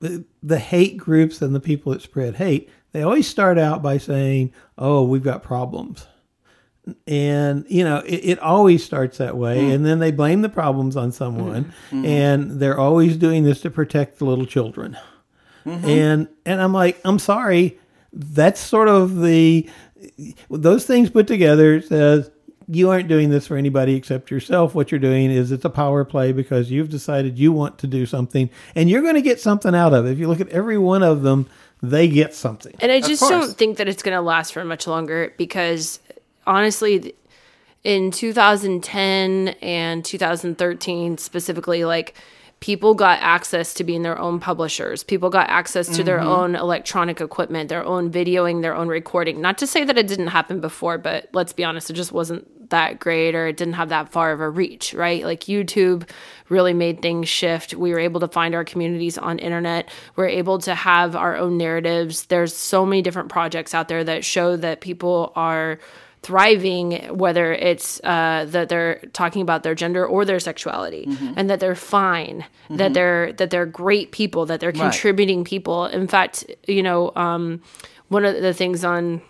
[0.00, 2.70] the, hate groups and the people that spread hate.
[2.92, 6.06] They always start out by saying, "Oh, we've got problems,"
[7.06, 9.60] and you know it, it always starts that way.
[9.60, 9.70] Hmm.
[9.70, 11.96] And then they blame the problems on someone, mm-hmm.
[11.96, 12.06] Mm-hmm.
[12.06, 14.96] and they're always doing this to protect the little children.
[15.64, 15.88] Mm-hmm.
[15.88, 17.78] And and I'm like, I'm sorry.
[18.12, 19.68] That's sort of the
[20.50, 22.30] those things put together says
[22.72, 24.74] you aren't doing this for anybody except yourself.
[24.74, 28.06] What you're doing is it's a power play because you've decided you want to do
[28.06, 30.12] something and you're going to get something out of it.
[30.12, 31.48] If you look at every one of them,
[31.82, 32.74] they get something.
[32.80, 35.98] And I just don't think that it's going to last for much longer because
[36.46, 37.14] honestly,
[37.82, 42.14] in 2010 and 2013 specifically, like
[42.60, 45.02] people got access to being their own publishers.
[45.02, 46.28] People got access to their mm-hmm.
[46.28, 49.40] own electronic equipment, their own videoing, their own recording.
[49.40, 52.46] Not to say that it didn't happen before, but let's be honest, it just wasn't
[52.68, 55.24] that great or it didn't have that far of a reach, right?
[55.24, 56.08] Like YouTube
[56.50, 57.74] really made things shift.
[57.74, 59.88] We were able to find our communities on internet.
[60.16, 62.26] We're able to have our own narratives.
[62.26, 65.78] There's so many different projects out there that show that people are
[66.22, 71.04] thriving whether it's uh, that they're talking about their gender or their sexuality
[71.36, 75.86] and that they're fine that they're that they're great people that they're contributing people.
[75.86, 77.62] In fact you know um,
[78.08, 79.22] one of the things on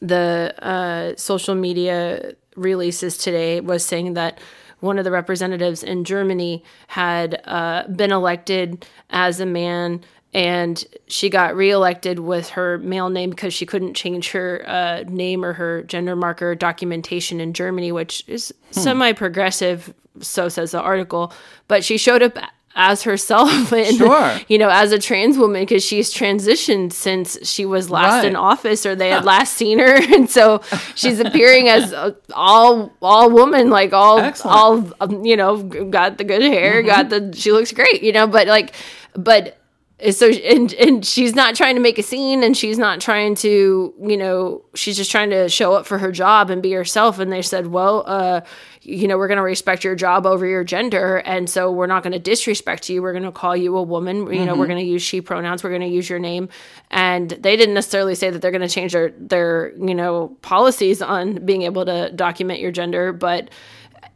[0.00, 4.38] the uh, social media releases today was saying that
[4.80, 10.02] one of the representatives in Germany had uh, been elected as a man
[10.34, 15.44] and she got reelected with her male name because she couldn't change her uh, name
[15.44, 21.32] or her gender marker documentation in Germany, which is semi progressive, so says the article.
[21.66, 22.36] But she showed up
[22.80, 24.38] as herself and Sure.
[24.46, 28.86] you know as a trans woman because she's transitioned since she was last in office
[28.86, 30.60] or they had last seen her and so
[30.94, 34.56] she's appearing as a, all all woman like all Excellent.
[34.56, 38.28] all um, you know got the good hair got the she looks great you know
[38.28, 38.72] but like
[39.14, 39.57] but
[40.12, 43.92] so and and she's not trying to make a scene and she's not trying to
[44.00, 47.18] you know she's just trying to show up for her job and be herself.
[47.18, 48.42] And they said well uh
[48.82, 52.04] you know we're going to respect your job over your gender and so we're not
[52.04, 53.02] going to disrespect you.
[53.02, 54.32] We're going to call you a woman.
[54.32, 55.64] You know we're going to use she pronouns.
[55.64, 56.48] We're going to use your name.
[56.90, 61.02] And they didn't necessarily say that they're going to change their their you know policies
[61.02, 63.50] on being able to document your gender but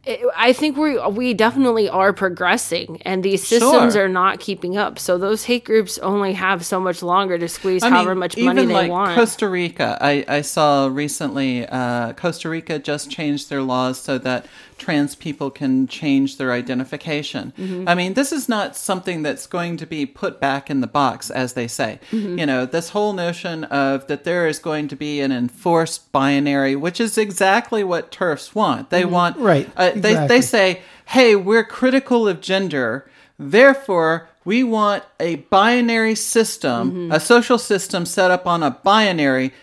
[0.05, 4.05] I think we we definitely are progressing, and these systems Sure.
[4.05, 4.99] are not keeping up.
[4.99, 8.37] So those hate groups only have so much longer to squeeze I however mean, much
[8.37, 9.15] money they like want.
[9.15, 14.45] Costa Rica, I, I saw recently, uh, Costa Rica just changed their laws so that
[14.83, 17.53] trans people can change their identification.
[17.57, 17.87] Mm-hmm.
[17.87, 21.29] I mean, this is not something that's going to be put back in the box,
[21.29, 21.99] as they say.
[22.11, 22.39] Mm-hmm.
[22.39, 26.75] You know, this whole notion of that there is going to be an enforced binary,
[26.75, 28.89] which is exactly what TERFs want.
[28.89, 30.27] They want, Right, uh, they, exactly.
[30.27, 33.09] they say, hey, we're critical of gender.
[33.39, 39.53] Therefore, we want a binary system, a social system set up on a binary.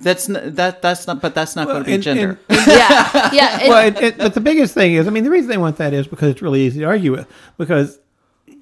[0.00, 2.38] That's n- that that's not, but that's not going to be and- gender.
[2.50, 3.58] yeah, yeah.
[3.60, 5.76] and- well, it, it, but the biggest thing is, I mean, the reason they want
[5.76, 7.28] that is because it's really easy to argue with.
[7.58, 7.98] Because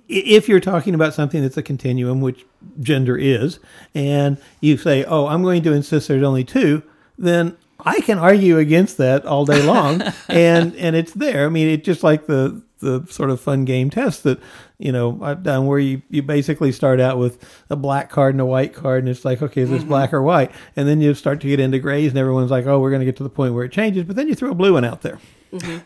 [0.08, 2.44] if you're talking about something that's a continuum, which
[2.80, 3.60] gender is,
[3.94, 6.82] and you say, "Oh, I'm going to insist there's only two,
[7.16, 11.46] then I can argue against that all day long, and and it's there.
[11.46, 14.40] I mean, it's just like the the sort of fun game test that
[14.78, 17.38] you know I've done, where you you basically start out with
[17.70, 19.88] a black card and a white card, and it's like, okay, is this mm-hmm.
[19.88, 20.50] black or white?
[20.76, 23.06] And then you start to get into grays, and everyone's like, oh, we're going to
[23.06, 25.02] get to the point where it changes, but then you throw a blue one out
[25.02, 25.18] there,
[25.52, 25.78] mm-hmm.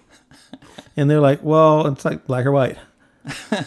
[0.96, 2.78] and they're like, well, it's like black or white.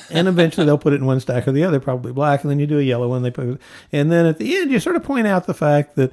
[0.10, 2.60] and eventually they'll put it in one stack or the other, probably black, and then
[2.60, 3.24] you do a yellow one.
[3.24, 3.60] They put,
[3.92, 6.12] and then at the end you sort of point out the fact that,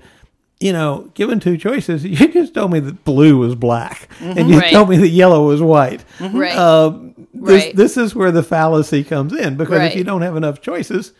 [0.63, 4.59] you know, given two choices, you just told me that blue was black, and you
[4.59, 4.73] Right.
[4.73, 6.05] told me that yellow was white.
[6.19, 6.39] Mm-hmm.
[6.39, 6.57] right.
[6.57, 7.77] Um, this, Right.
[7.77, 11.13] this is where the fallacy comes in because if you don't have enough choices,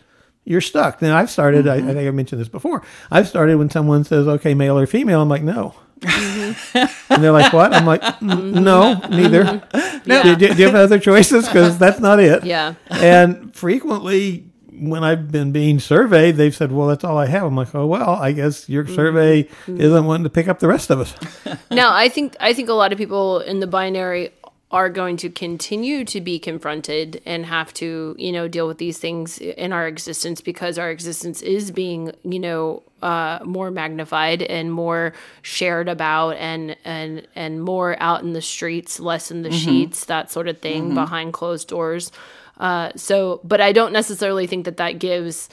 [0.45, 1.01] you're stuck.
[1.01, 1.67] Now I've started.
[1.67, 1.87] I, I mm-hmm.
[1.87, 2.83] think I mentioned this before.
[3.11, 5.75] I've started when someone says, "Okay, male or female," I'm like, "No."
[6.05, 9.63] and they're like, "What?" I'm like, "Mm, "No, neither."
[10.05, 10.35] Yeah.
[10.35, 11.45] Do, do you have other choices?
[11.47, 12.43] Because that's not it.
[12.43, 12.73] Yeah.
[12.89, 17.55] And frequently, when I've been being surveyed, they've said, "Well, that's all I have." I'm
[17.55, 18.95] like, "Oh well, I guess your mm-hmm.
[18.95, 19.79] survey mm-hmm.
[19.79, 21.13] isn't wanting to pick up the rest of us."
[21.71, 24.31] No, I think I think a lot of people in the binary
[24.73, 28.97] are going to continue to be confronted and have to, you know, deal with these
[28.97, 34.73] things in our existence because our existence is being, you know, uh, more magnified and
[34.73, 35.13] more
[35.43, 39.57] shared about and and and more out in the streets, less in the mm-hmm.
[39.57, 42.11] sheets, that sort of thing behind closed doors.
[42.57, 45.49] Uh, so, but I don't necessarily think that that gives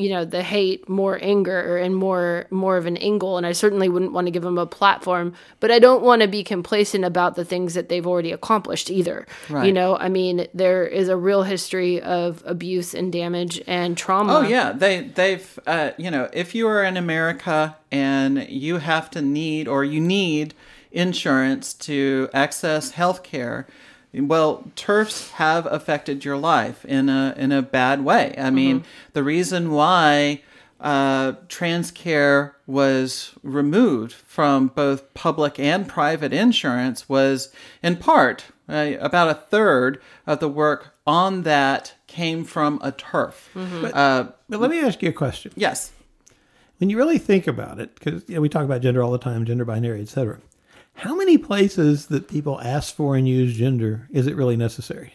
[0.00, 3.36] you know the hate more anger and more more of an angle.
[3.36, 6.28] And i certainly wouldn't want to give them a platform but i don't want to
[6.28, 9.26] be complacent about the things that they've already accomplished either.
[9.50, 14.38] You know i mean there is a real history of abuse and damage and trauma.
[14.38, 19.10] Oh yeah, they they've uh, you know if you are in America and you have
[19.10, 20.54] to need or you need
[20.92, 23.66] insurance to access health care,
[24.14, 28.34] well, TERFs have affected your life in a in a bad way.
[28.38, 30.42] I mean, the reason why
[30.80, 37.52] uh, trans care was removed from both public and private insurance was
[37.82, 43.34] in part uh, about a third of the work on that came from a TERF.
[43.94, 45.52] Uh, But let me ask you a question.
[45.56, 45.92] yes.
[46.78, 49.18] when you really think about it, because you know, we talk about gender all the
[49.18, 50.38] time, gender binary, etc.
[50.94, 55.14] How many places that people ask for and use gender is it really necessary?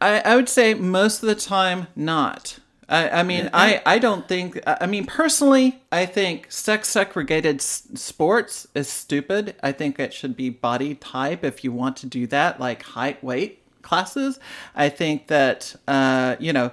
[0.00, 2.58] I, I would say most of the time not.
[2.88, 7.86] I, I mean, I, I don't think, I mean, personally, I think sex segregated s-
[7.94, 9.56] sports is stupid.
[9.62, 13.22] I think it should be body type if you want to do that, like height,
[13.22, 14.40] weight classes.
[14.74, 16.72] I think that, uh, you know,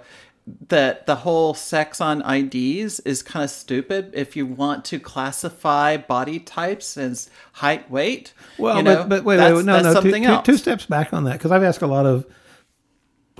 [0.67, 5.97] that the whole sex on IDs is kind of stupid if you want to classify
[5.97, 8.33] body types as height, weight.
[8.59, 10.45] Well, you know, but, but wait, that's, wait, no, that's no, two, something two- else.
[10.45, 12.25] two steps back on that because I've asked a lot of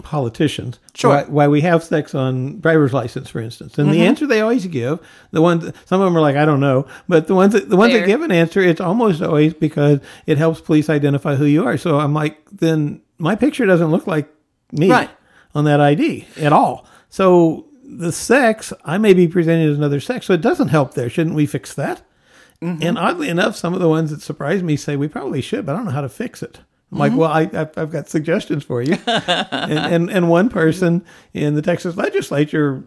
[0.03, 1.10] politicians Sure.
[1.12, 4.01] why, why we have sex on driver's license, for instance, and the Mm-hmm.
[4.01, 4.99] answer they always give,
[5.32, 7.78] the ones some of them are like, I don't know, but the ones that the
[7.78, 8.01] ones Fair.
[8.01, 11.78] that give an answer, it's almost always because it helps police identify who you are.
[11.78, 14.28] So I'm like, then my picture doesn't look like
[14.74, 15.10] me Right.
[15.53, 16.86] on that ID at all.
[17.10, 21.10] So the sex, I may be presented as another sex, so it doesn't help there.
[21.10, 22.01] Shouldn't we fix that?
[22.62, 22.84] Mm-hmm.
[22.84, 25.74] And oddly enough, some of the ones that surprise me say we probably should, but
[25.74, 26.60] I don't know how to fix it.
[26.91, 27.20] I'm like, mm-hmm.
[27.20, 28.97] well, I, I've, I've got suggestions for you.
[29.08, 31.03] and, and and one person
[31.34, 32.84] in the Texas legislature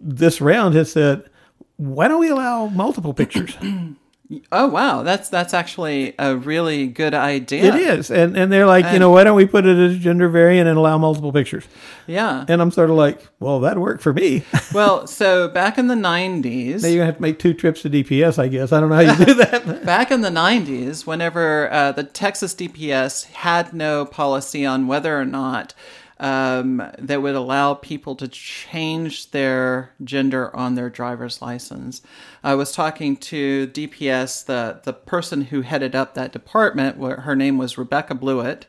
[0.00, 1.28] this round has said,
[1.76, 3.56] why don't we allow multiple pictures?
[4.52, 7.74] Oh wow, that's that's actually a really good idea.
[7.74, 10.28] It is, and and they're like, you know, why don't we put it as gender
[10.28, 11.64] variant and allow multiple pictures?
[12.06, 12.44] Yeah.
[12.46, 14.44] And I'm sort of like, well, that worked for me.
[14.74, 17.90] well, so back in the '90s, Now you're gonna have to make two trips to
[17.90, 18.70] DPS, I guess.
[18.70, 19.86] I don't know how you do that.
[19.86, 25.24] back in the 90s, whenever uh, the Texas DPS had no policy on whether or
[25.24, 25.72] not
[26.20, 32.02] um, that would allow people to change their gender on their driver's license.
[32.42, 36.96] I was talking to DPS, the the person who headed up that department.
[36.96, 38.66] Where her name was Rebecca Blewett,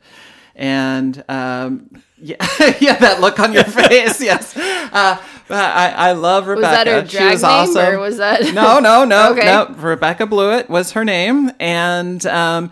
[0.56, 2.36] and um, yeah,
[2.80, 4.22] yeah, that look on your face.
[4.22, 5.18] Yes, uh,
[5.50, 6.68] I, I love Rebecca.
[6.68, 7.86] Was that her she drag was name, awesome.
[7.96, 9.46] or was that No, no, no, Okay.
[9.46, 9.74] no.
[9.78, 12.72] Rebecca Blewett was her name, and um,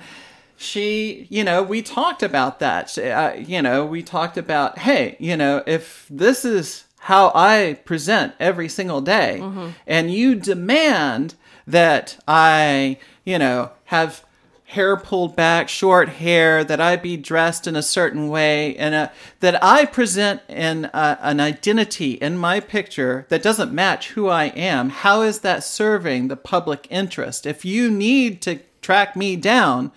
[0.57, 2.89] she, you know, we talked about that.
[2.89, 7.77] She- Uh, you know, we talked about, hey, you know, if this is how I
[7.85, 9.39] present every single day,
[9.85, 11.35] and you demand
[11.67, 14.23] that I, you know, have
[14.71, 19.07] hair pulled back, short hair, that I be dressed in a certain way, and uh,
[19.39, 24.45] that I present in a, an identity in my picture that doesn't match who I
[24.45, 27.45] am, how is that serving the public interest?
[27.45, 29.91] If you need to track me down,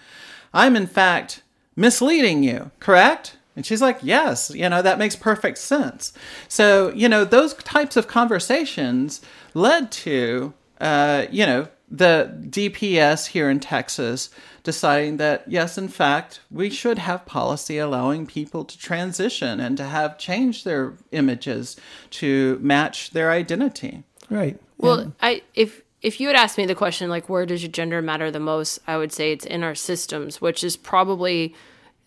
[0.52, 1.42] I'm in fact
[1.76, 3.36] misleading you, correct?
[3.56, 6.12] And she's like, yes, you know, that makes perfect sense.
[6.48, 9.20] So, you know, those types of conversations
[9.54, 14.30] led to, uh, you know, the DPS here in Texas
[14.62, 19.84] deciding that, yes, in fact, we should have policy allowing people to transition and to
[19.84, 21.76] have changed their images
[22.10, 24.04] to match their identity.
[24.28, 24.60] Right.
[24.78, 28.00] Well, I if if you had asked me the question like where does your gender
[28.00, 31.54] matter the most, I would say it's in our systems, which is probably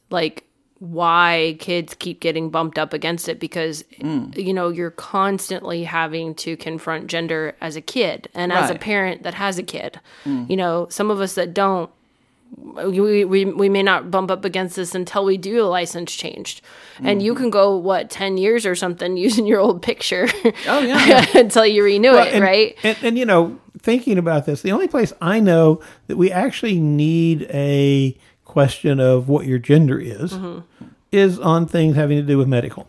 [0.09, 0.45] like
[0.79, 4.35] why kids keep getting bumped up against it because mm.
[4.35, 9.23] you know you're constantly having to confront gender as a kid and as a parent
[9.23, 9.99] that has a kid.
[10.25, 10.49] Mm.
[10.49, 11.89] You know some of us that don't
[12.55, 16.61] we, we, we may not bump up against this until we do a license changed
[17.01, 20.27] and you can go what 10 years or something using your old picture
[20.67, 21.25] Oh, yeah.
[21.35, 22.75] until you renew Well, it and, right?
[22.83, 26.79] And, and you know, thinking about this, the only place I know that we actually
[26.79, 30.59] need a question of what your gender is mm-hmm.
[31.11, 32.87] is on things having to do with medical,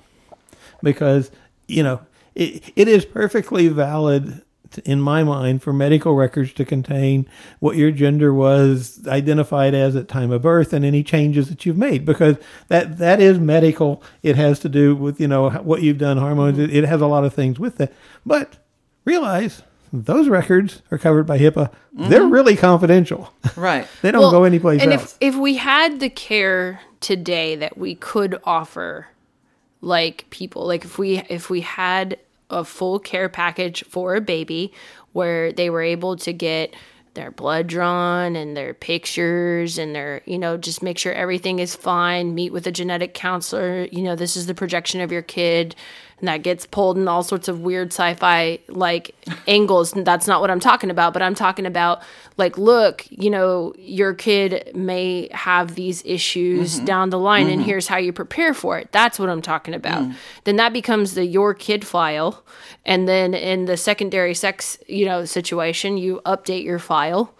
[0.82, 1.30] because
[1.66, 2.00] you know
[2.34, 4.42] it, it is perfectly valid
[4.74, 7.26] t- in my mind for medical records to contain
[7.60, 11.78] what your gender was identified as at time of birth and any changes that you've
[11.78, 12.36] made because
[12.68, 14.02] that that is medical.
[14.22, 16.58] It has to do with you know what you've done hormones.
[16.58, 17.94] It, it has a lot of things with it.
[18.26, 18.58] But
[19.04, 19.62] realize
[19.92, 21.72] those records are covered by HIPAA.
[21.92, 22.32] They're mm-hmm.
[22.32, 23.32] really confidential.
[23.54, 23.86] Right.
[24.02, 25.16] they don't Well, go anyplace and else.
[25.20, 29.08] if if we had the care today that we could offer
[29.80, 32.18] like people like if we if we had
[32.50, 34.72] a full care package for a baby
[35.12, 36.74] where they were able to get
[37.14, 41.74] their blood drawn and their pictures and their you know just make sure everything is
[41.74, 45.76] fine meet with a genetic counselor you know this is the projection of your kid
[46.18, 49.14] and that gets pulled in all sorts of weird sci-fi like
[49.46, 49.94] angles.
[49.94, 52.02] And that's not what i'm talking about but i'm talking about
[52.36, 56.84] like look you know your kid may have these issues mm-hmm.
[56.84, 57.68] down the line and mm-hmm.
[57.68, 58.90] here's how you prepare for it.
[58.92, 60.02] That's what i'm talking about.
[60.02, 60.14] Mm.
[60.44, 62.44] Then that becomes the your kid file
[62.84, 67.34] and then in the secondary sex you know situation you update your file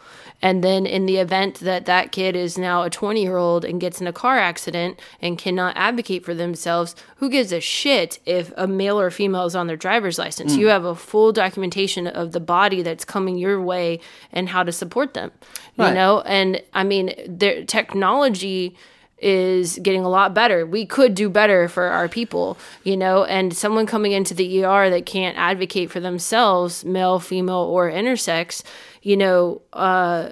[0.45, 3.81] and then in the event that that kid is now a 20 year old and
[3.81, 8.53] gets in a car accident and cannot advocate for themselves, who gives a shit if
[8.59, 10.53] a male or female is on their driver's license?
[10.53, 10.61] Hmm.
[10.61, 14.01] You have a full documentation of the body that's coming your way
[14.33, 15.33] and how to support them.
[15.79, 18.77] You know, and I mean, their technology
[19.25, 20.67] is getting a lot better.
[20.67, 24.91] We could do better for our people, you know, and someone coming into the ER
[24.91, 28.63] that can't advocate for themselves, male, female, or intersex,
[29.03, 30.29] you know, uh,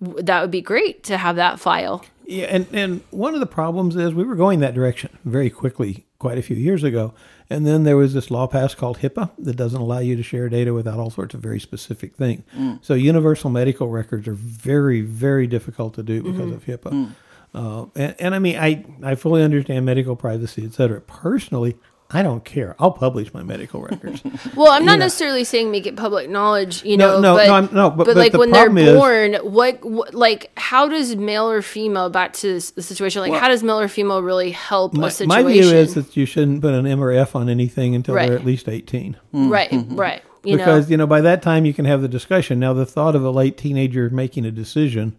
[0.00, 2.02] that would be great to have that file.
[2.24, 6.06] Yeah, and, and one of the problems is we were going that direction very quickly
[6.18, 7.12] quite a few years ago.
[7.50, 10.48] And then there was this law passed called HIPAA that doesn't allow you to share
[10.48, 12.44] data without all sorts of very specific things.
[12.80, 17.12] So universal medical records are very, very difficult to do because of HIPAA.
[17.54, 21.00] Uh, and, and I mean, I, I fully understand medical privacy, et cetera.
[21.00, 21.76] Personally,
[22.12, 22.74] I don't care.
[22.80, 24.22] I'll publish my medical records.
[24.56, 27.54] Well, I'm not necessarily saying make it public knowledge, you No, know, no, but, no,
[27.54, 31.14] I'm- no, but- but like the when they're is- born, what, what, like, how does
[31.16, 34.50] male or female, back to this, the situation, like, how does male or female really
[34.50, 35.44] help my, a situation?
[35.44, 38.28] my view is that you shouldn't put an M or F on anything until Right.
[38.28, 39.16] they're at least 18.
[39.32, 40.22] right, right.
[40.42, 42.58] You because know, you know by that time you can have the discussion.
[42.58, 45.16] Now the thought of a late teenager making a decision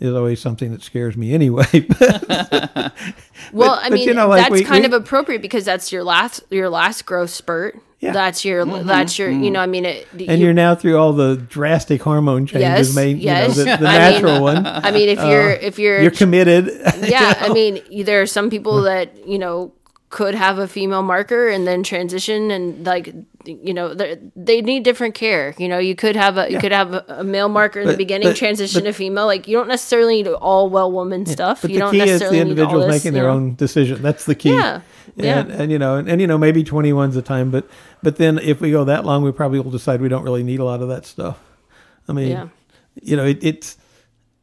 [0.00, 1.64] is always something that scares me anyway.
[3.52, 5.64] Well, But- I but, mean, you know, like, that's we- kind we- of appropriate because
[5.64, 7.78] that's your last your last growth spurt.
[8.00, 8.12] Yeah.
[8.12, 8.86] That's your mm-hmm.
[8.86, 12.44] that's your you know I mean it, and you're now through all the drastic hormone
[12.46, 13.56] changes Yes, made, yes.
[13.56, 14.66] you know, the, the I mean- natural one.
[14.66, 16.66] I mean if uh, you're if you're, You're committed.
[17.06, 18.84] yeah I mean there are some people mm.
[18.84, 19.72] that you know
[20.14, 23.12] could have a female marker and then transition and like
[23.44, 25.56] you know they they need different care.
[25.58, 27.96] You know, you could have a you could have a, a male marker in the
[27.96, 29.26] beginning, but- transition but- to female.
[29.26, 31.62] Like you don't necessarily need all well woman stuff.
[31.62, 33.30] But you the don't key is necessarily the individuals this, making their know?
[33.30, 34.02] own decision.
[34.02, 34.54] That's the key.
[34.54, 34.82] Yeah.
[35.16, 35.40] Yeah.
[35.40, 37.68] And, and you know, and, and you know, maybe 21's the time, but
[38.00, 40.60] but then if we go that long, we probably will decide we don't really need
[40.60, 41.40] a lot of that stuff.
[42.08, 42.48] I mean, Yeah.
[43.02, 43.78] you know, it, it's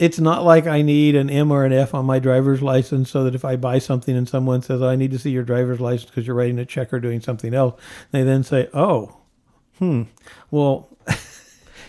[0.02, 3.24] it's not like I need an M or an F on my driver's license so
[3.24, 5.80] that if I buy something and someone says, oh, "I need to see your driver's
[5.80, 7.80] license because you're writing a check or doing something else,"
[8.10, 9.18] they then say, "Oh,
[9.78, 10.04] hmm,
[10.50, 10.90] well."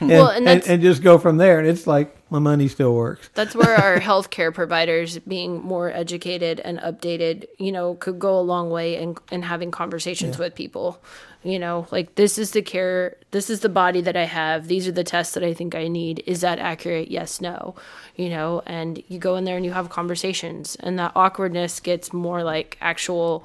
[0.01, 2.95] and, Well, and and, and just go from there, and it's like my money still
[2.95, 3.31] works.
[3.35, 8.43] That's where our healthcare providers being more educated and updated, you know, could go a
[8.43, 11.03] long way in, in having conversations with people.
[11.45, 14.69] You know, like this is the care, this is the body that I have.
[14.69, 16.23] These are the tests that I think I need.
[16.25, 17.11] Is that accurate?
[17.11, 17.75] Yes, no.
[18.15, 22.13] You know, and you go in there and you have conversations, and that awkwardness gets
[22.13, 23.45] more like actual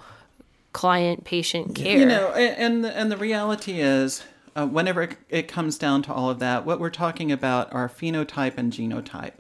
[0.74, 1.98] client patient care.
[1.98, 4.24] You know, and the, and the reality is,
[4.56, 7.90] uh, whenever it, it comes down to all of that, what we're talking about are
[7.90, 9.34] phenotype and genotype.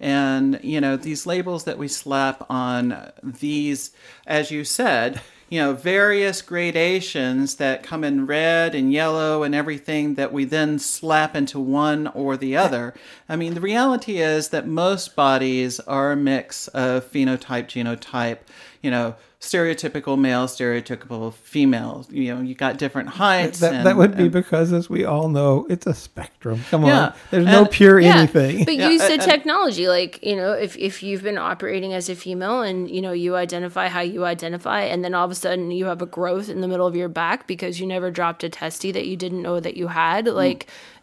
[0.00, 3.90] And, you know, these labels that we slap on these,
[4.26, 10.14] as you said, you know, various gradations that come in red and yellow and everything
[10.14, 12.94] that we then slap into one or the other.
[13.28, 18.38] I mean, the reality is that most bodies are a mix of phenotype, genotype,
[18.82, 22.04] you know, stereotypical male, stereotypical female.
[22.10, 23.60] You know, you got different heights.
[23.60, 26.60] That, and, that would be and- because, as we all know, it's a spectrum.
[26.70, 27.00] Come Yeah.
[27.00, 28.64] on, there's no pure Yeah, anything.
[28.64, 32.08] But Yeah, use the and- technology, like you know, if if you've been operating as
[32.08, 35.36] a female and you know you identify how you identify, and then all of a
[35.36, 38.42] sudden you have a growth in the middle of your back because you never dropped
[38.42, 40.34] a testy that you didn't know that you had, Mm.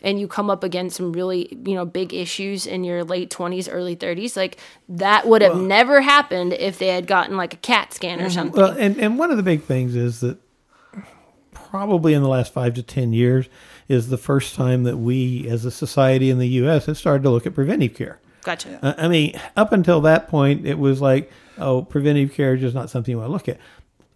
[0.05, 3.67] And you come up against some really you know big issues in your late twenties,
[3.67, 4.57] early thirties, like
[4.87, 8.61] that would have never happened if they had gotten like a CAT scan or something.
[8.61, 10.37] Well, and, and one of the big things is that
[11.51, 13.49] probably in the last five to ten years
[13.87, 17.29] is the first time that we, as a society in the U.S., have started to
[17.29, 18.19] look at preventive care.
[18.43, 18.79] gotcha.
[18.83, 22.75] Uh, I mean, up until that point, it was like, oh, preventive care is just
[22.75, 23.59] not something you want to look at.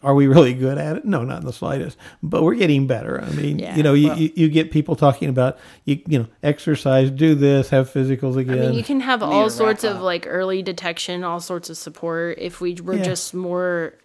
[0.02, 1.06] Are we really good at it?
[1.06, 1.98] No, not in the slightest.
[2.24, 3.22] But we're getting better.
[3.22, 3.76] I mean, Yeah.
[3.76, 7.70] you know, you, you, you get people talking about you, you know, exercise, do this,
[7.70, 8.54] have physicals again.
[8.54, 8.70] I again.
[8.70, 10.04] mean, you can have all to sorts wrap of up.
[10.04, 13.04] like early detection, all sorts of support if we were Yeah.
[13.04, 13.96] just more,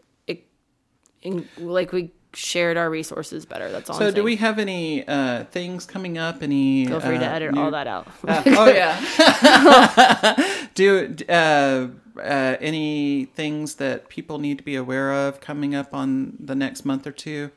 [1.23, 3.71] in, like we shared our resources better.
[3.71, 3.97] That's all.
[3.97, 4.25] So, I'm do saying.
[4.25, 6.43] we have any uh, things coming up?
[6.43, 6.87] Any?
[6.87, 8.09] Feel free to uh, edit new- all that out.
[8.27, 8.99] Uh, oh yeah.
[10.75, 11.17] do
[12.19, 16.85] uh, any things that people need to be aware of coming up on the next
[16.85, 17.51] month or two?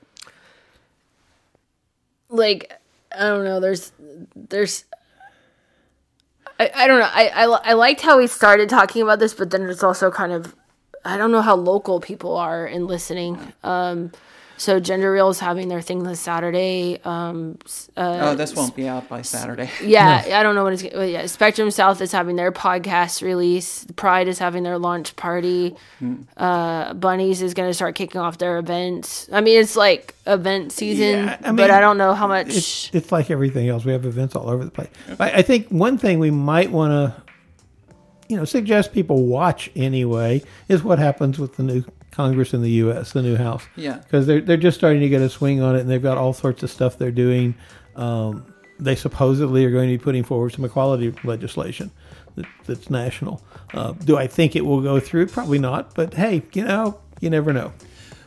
[2.29, 2.73] like
[3.11, 3.59] I don't know.
[3.59, 3.91] There's
[4.35, 4.85] there's.
[6.59, 7.09] I, I don't know.
[7.11, 10.31] I, I I liked how we started talking about this, but then it's also kind
[10.31, 10.55] of
[11.05, 13.53] I don't know how local people are in listening.
[13.63, 14.11] Um,
[14.57, 16.99] so Gender Real is having their thing this Saturday.
[17.05, 17.57] Um,
[17.95, 19.69] uh, oh, this won't be out by Saturday.
[19.83, 20.83] Yeah, I don't know what it's.
[20.93, 23.85] well, Yeah, Spectrum South is having their podcast release.
[23.95, 25.75] Pride is having their launch party.
[26.35, 29.29] Uh, Bunnies is going to start kicking off their events.
[29.31, 32.47] I mean, it's like event season, Yeah, I mean, but I don't know how much.
[32.47, 33.85] it's it's like everything else.
[33.85, 34.89] We have events all over the place.
[35.19, 37.23] I, I think one thing we might want to,
[38.27, 41.83] you know, suggest people watch anyway is what happens with the new
[42.17, 43.63] Congress in the U.S., the new House.
[43.75, 43.97] Yeah.
[43.97, 46.33] because they're they're just starting to get a swing on it, and they've got all
[46.33, 47.53] sorts of stuff they're doing.
[47.95, 51.91] Um, they supposedly are going to be putting forward some equality legislation
[52.35, 53.43] that, that's national.
[53.73, 55.27] Uh, do I think it will go through?
[55.27, 55.93] Probably not.
[55.93, 57.71] But hey, you know, you never know.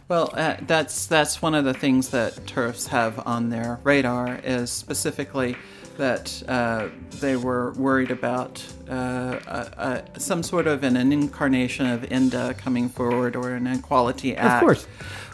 [0.08, 4.70] Well, uh, that's that's one of the things that TERFs have on their radar is
[4.70, 5.56] specifically
[6.00, 6.88] that uh,
[7.20, 12.54] they were worried about uh, uh, uh, some sort of an, an incarnation of ENDA
[12.54, 14.64] coming forward or an Equality Act.
[14.64, 14.86] course.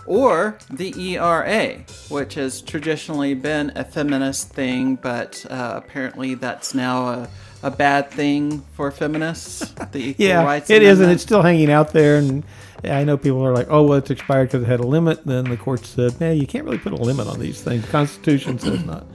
[0.06, 7.08] Or the ERA, which has traditionally been a feminist thing, but uh, apparently that's now
[7.08, 7.28] a,
[7.62, 9.70] a bad thing for feminists.
[9.92, 12.18] The Equal Yeah, Rights it is, and it's still hanging out there.
[12.18, 12.44] And
[12.84, 15.44] I know people are like, "Oh, well, it's expired because it had a limit." Then
[15.44, 17.84] the court said, "Man, you can't really put a limit on these things.
[17.84, 19.06] The Constitution says not."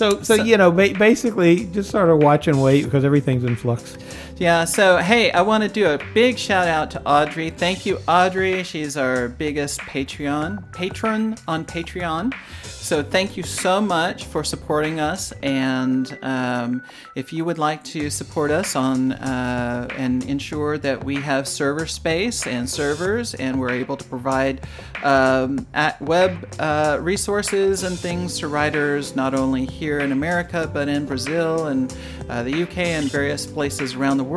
[0.00, 3.54] So, so, you know, ba- basically, just sort of watch and wait because everything's in
[3.54, 3.98] flux.
[4.40, 7.50] Yeah, so hey, I want to do a big shout out to Audrey.
[7.50, 8.62] Thank you, Audrey.
[8.62, 12.32] She's our biggest Patreon patron on Patreon.
[12.62, 15.32] So thank you so much for supporting us.
[15.42, 16.82] And um,
[17.14, 21.86] if you would like to support us on uh, and ensure that we have server
[21.86, 24.62] space and servers, and we're able to provide
[25.04, 30.88] um, at web uh, resources and things to writers not only here in America but
[30.88, 31.94] in Brazil and
[32.28, 34.29] uh, the UK and various places around the world,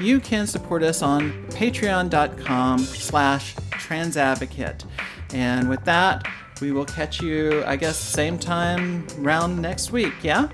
[0.00, 4.84] you can support us on patreon.com slash transadvocate.
[5.32, 6.26] And with that,
[6.60, 10.12] we will catch you, I guess, same time round next week.
[10.22, 10.48] Yeah?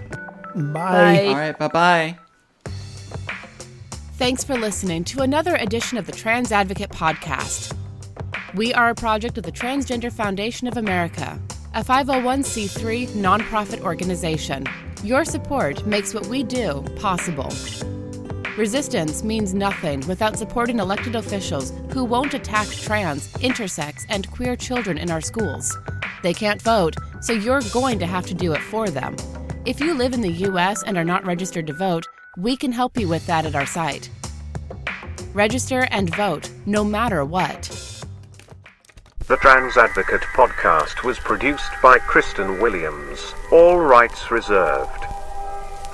[0.55, 1.27] Bye.
[1.28, 1.59] All right.
[1.59, 2.19] Bye bye.
[4.16, 7.77] Thanks for listening to another edition of the Trans Advocate Podcast.
[8.55, 11.41] We are a project of the Transgender Foundation of America,
[11.74, 14.65] a 501c3 nonprofit organization.
[15.03, 17.51] Your support makes what we do possible.
[18.56, 24.97] Resistance means nothing without supporting elected officials who won't attack trans, intersex, and queer children
[24.97, 25.76] in our schools.
[26.22, 29.16] They can't vote, so you're going to have to do it for them.
[29.64, 30.85] If you live in the U.S.
[30.85, 32.06] and are not registered to vote,
[32.36, 34.09] we can help you with that at our site.
[35.32, 37.62] Register and vote, no matter what.
[39.26, 43.35] The Trans Advocate podcast was produced by Cristan Williams.
[43.51, 45.14] All rights reserved.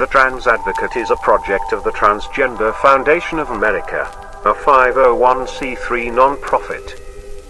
[0.01, 4.09] The Trans Advocate is a project of the Transgender Foundation of America,
[4.47, 5.77] a 501c3
[6.11, 6.99] nonprofit.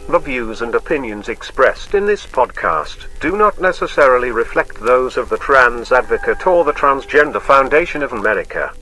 [0.09, 5.37] The views and opinions expressed in this podcast do not necessarily reflect those of the
[5.39, 8.75] Trans Advocate or the Transgender Foundation of America.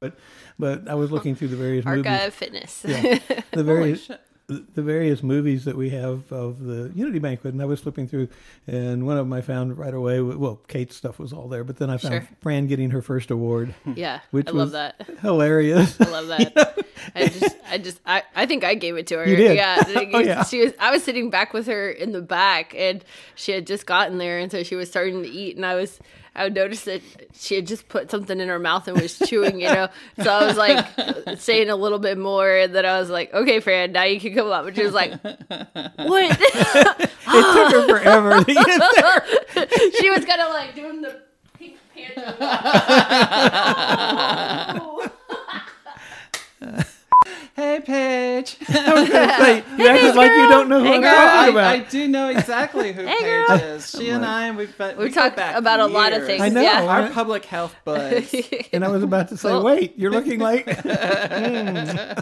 [0.00, 0.16] But
[0.58, 2.34] but I was looking through the various Archive movies.
[2.34, 2.84] Fitness.
[2.88, 3.18] Yeah,
[3.50, 4.10] the various
[4.48, 8.28] the various movies that we have of the Unity Banquet, and I was flipping through,
[8.68, 10.20] and one of them I found right away.
[10.20, 12.28] Well, Kate's stuff was all there, but then I found Sure.
[12.42, 15.04] Fran getting her first award, Yeah, which I love that.
[15.20, 16.00] hilarious.
[16.00, 16.78] I love that.
[17.14, 19.28] I just, I just, I, I think I gave it to her.
[19.28, 19.56] You did?
[19.56, 19.82] Yeah.
[20.14, 20.44] Oh, yeah.
[20.44, 20.72] She was.
[20.78, 23.04] I was sitting back with her in the back, and
[23.34, 25.98] she had just gotten there, and so she was starting to eat, and I was.
[26.36, 27.00] I would notice that
[27.34, 29.88] she had just put something in her mouth and was chewing, you know.
[30.22, 30.86] So I was like
[31.38, 34.34] saying a little bit more, and then I was like, "Okay, Fran, now you can
[34.34, 35.40] come up." And she was like, "What?"
[35.96, 38.66] it took her forever to get
[39.56, 39.68] there.
[39.98, 41.22] she was kind of like doing the
[41.58, 42.36] pink panda.
[47.56, 48.56] Hey, Paige.
[48.68, 51.12] I was going to say you acted like you don't know who Hey, I'm girl.
[51.14, 53.56] talking I, I do know exactly who Hey, Paige girl.
[53.76, 53.90] is.
[53.90, 56.42] She and I, we've been, We we talked back about a lot of things.
[56.42, 56.60] I know.
[56.60, 56.84] Yeah.
[56.84, 58.34] Our public health buzz.
[58.74, 59.64] and I was about to say, Cool.
[59.64, 60.66] wait, you're looking like.
[60.86, 62.20] Hmm.